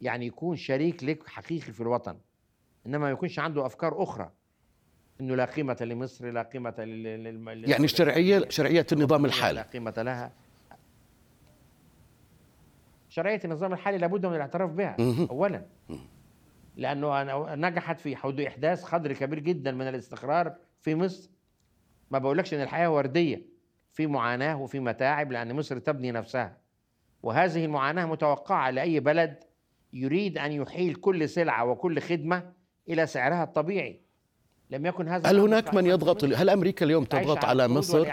يعني 0.00 0.26
يكون 0.26 0.56
شريك 0.56 1.04
لك 1.04 1.28
حقيقي 1.28 1.72
في 1.72 1.80
الوطن 1.80 2.18
إنما 2.86 2.98
ما 2.98 3.10
يكونش 3.10 3.38
عنده 3.38 3.66
أفكار 3.66 4.02
أخرى. 4.02 4.30
إنه 5.20 5.34
لا 5.34 5.44
قيمة 5.44 5.76
لمصر 5.80 6.30
لا 6.30 6.42
قيمة 6.42 6.74
لل 6.78 7.64
يعني 7.70 7.84
الشرعيه 7.84 8.48
شرعية 8.48 8.86
النظام 8.92 9.24
الحالي. 9.24 9.54
لا 9.54 9.62
قيمة 9.62 9.94
لها. 9.96 10.32
شرعية 13.08 13.40
النظام 13.44 13.72
الحالي 13.72 13.98
لابد 13.98 14.26
من 14.26 14.34
الاعتراف 14.34 14.70
بها 14.70 14.96
اولا. 15.30 15.66
لأنه 16.76 17.24
نجحت 17.54 18.00
في 18.00 18.16
حدود 18.16 18.40
إحداث 18.40 18.84
قدر 18.84 19.12
كبير 19.12 19.38
جدا 19.38 19.72
من 19.72 19.88
الاستقرار 19.88 20.54
في 20.80 20.94
مصر. 20.94 21.30
ما 22.10 22.18
بقولكش 22.18 22.54
إن 22.54 22.62
الحياة 22.62 22.90
وردية 22.90 23.42
في 23.92 24.06
معاناة 24.06 24.60
وفي 24.60 24.80
متاعب 24.80 25.32
لأن 25.32 25.56
مصر 25.56 25.78
تبني 25.78 26.12
نفسها. 26.12 26.56
وهذه 27.22 27.64
المعاناة 27.64 28.06
متوقعة 28.06 28.70
لاي 28.70 29.00
بلد 29.00 29.44
يريد 29.92 30.38
أن 30.38 30.52
يحيل 30.52 30.94
كل 30.94 31.28
سلعة 31.28 31.64
وكل 31.64 32.00
خدمة 32.00 32.52
إلى 32.88 33.06
سعرها 33.06 33.44
الطبيعي. 33.44 34.00
لم 34.70 34.86
يكن 34.86 35.08
هذا 35.08 35.30
هل 35.30 35.38
هناك 35.38 35.74
من 35.74 35.86
يضغط 35.86 36.24
هل 36.24 36.50
أمريكا 36.50 36.84
اليوم 36.84 37.04
تضغط 37.04 37.44
على 37.44 37.68
مصر 37.68 38.06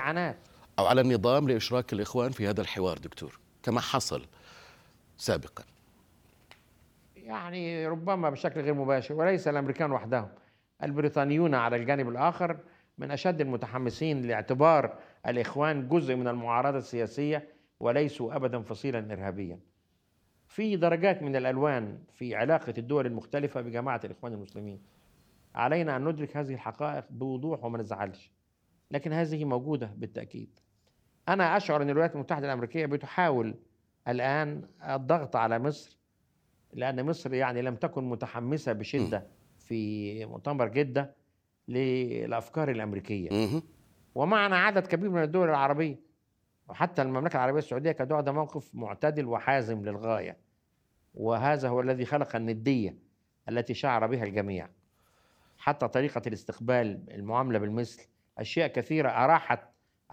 أو 0.79 0.85
على 0.85 1.01
النظام 1.01 1.49
لإشراك 1.49 1.93
الإخوان 1.93 2.31
في 2.31 2.47
هذا 2.47 2.61
الحوار 2.61 2.97
دكتور؟ 2.97 3.39
كما 3.63 3.81
حصل 3.81 4.25
سابقا. 5.17 5.63
يعني 7.15 7.87
ربما 7.87 8.29
بشكل 8.29 8.61
غير 8.61 8.73
مباشر 8.73 9.13
وليس 9.13 9.47
الأمريكان 9.47 9.91
وحدهم. 9.91 10.29
البريطانيون 10.83 11.55
على 11.55 11.75
الجانب 11.75 12.09
الآخر 12.09 12.57
من 12.97 13.11
أشد 13.11 13.41
المتحمسين 13.41 14.21
لاعتبار 14.21 14.97
الإخوان 15.27 15.87
جزء 15.87 16.15
من 16.15 16.27
المعارضة 16.27 16.77
السياسية 16.77 17.47
وليسوا 17.79 18.35
ابدا 18.35 18.61
فصيلا 18.61 19.13
ارهابيا. 19.13 19.59
في 20.47 20.75
درجات 20.75 21.23
من 21.23 21.35
الألوان 21.35 21.99
في 22.13 22.35
علاقة 22.35 22.73
الدول 22.77 23.05
المختلفة 23.05 23.61
بجماعة 23.61 24.01
الإخوان 24.05 24.33
المسلمين. 24.33 24.81
علينا 25.55 25.95
أن 25.95 26.07
ندرك 26.07 26.37
هذه 26.37 26.53
الحقائق 26.53 27.05
بوضوح 27.09 27.63
وما 27.63 27.77
نزعلش 27.77 28.31
لكن 28.91 29.13
هذه 29.13 29.45
موجودة 29.45 29.93
بالتأكيد. 29.97 30.59
أنا 31.29 31.57
أشعر 31.57 31.81
أن 31.81 31.89
الولايات 31.89 32.15
المتحدة 32.15 32.45
الأمريكية 32.45 32.85
بتحاول 32.85 33.55
الآن 34.07 34.67
الضغط 34.89 35.35
على 35.35 35.59
مصر 35.59 35.97
لأن 36.73 37.05
مصر 37.05 37.33
يعني 37.33 37.61
لم 37.61 37.75
تكن 37.75 38.03
متحمسة 38.09 38.73
بشدة 38.73 39.27
في 39.65 40.25
مؤتمر 40.25 40.67
جدة 40.67 41.15
للأفكار 41.67 42.71
الأمريكية. 42.71 43.29
ومعنا 44.15 44.57
عدد 44.57 44.87
كبير 44.87 45.09
من 45.09 45.23
الدول 45.23 45.49
العربية. 45.49 45.99
وحتى 46.69 47.01
المملكة 47.01 47.37
العربية 47.37 47.59
السعودية 47.59 47.91
كانت 47.91 48.11
واخدة 48.11 48.31
موقف 48.31 48.69
معتدل 48.73 49.25
وحازم 49.25 49.85
للغاية. 49.85 50.37
وهذا 51.13 51.69
هو 51.69 51.81
الذي 51.81 52.05
خلق 52.05 52.35
الندية 52.35 52.97
التي 53.49 53.73
شعر 53.73 54.07
بها 54.07 54.23
الجميع. 54.23 54.69
حتى 55.57 55.87
طريقة 55.87 56.21
الاستقبال 56.27 57.03
المعاملة 57.11 57.59
بالمثل 57.59 58.07
أشياء 58.37 58.67
كثيرة 58.67 59.09
أراحت 59.09 59.59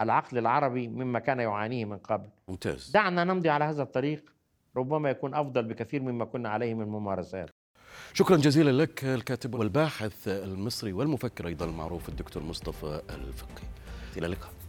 العقل 0.00 0.38
العربي 0.38 0.88
مما 0.88 1.18
كان 1.18 1.40
يعانيه 1.40 1.84
من 1.84 1.98
قبل. 1.98 2.28
ممتاز. 2.48 2.90
دعنا 2.90 3.24
نمضي 3.24 3.50
على 3.50 3.64
هذا 3.64 3.82
الطريق. 3.82 4.34
ربما 4.76 5.10
يكون 5.10 5.34
أفضل 5.34 5.64
بكثير 5.64 6.02
مما 6.02 6.24
كنا 6.24 6.48
عليه 6.48 6.74
من 6.74 6.88
ممارسات. 6.88 7.50
شكرا 8.14 8.36
جزيلا 8.36 8.82
لك 8.82 9.04
الكاتب 9.04 9.54
والباحث 9.54 10.28
المصري 10.28 10.92
والمفكر 10.92 11.46
أيضا 11.46 11.64
المعروف 11.64 12.08
الدكتور 12.08 12.42
مصطفى 12.42 13.02
الفقي. 13.10 13.62
إلى 14.16 14.26
اللقاء. 14.26 14.61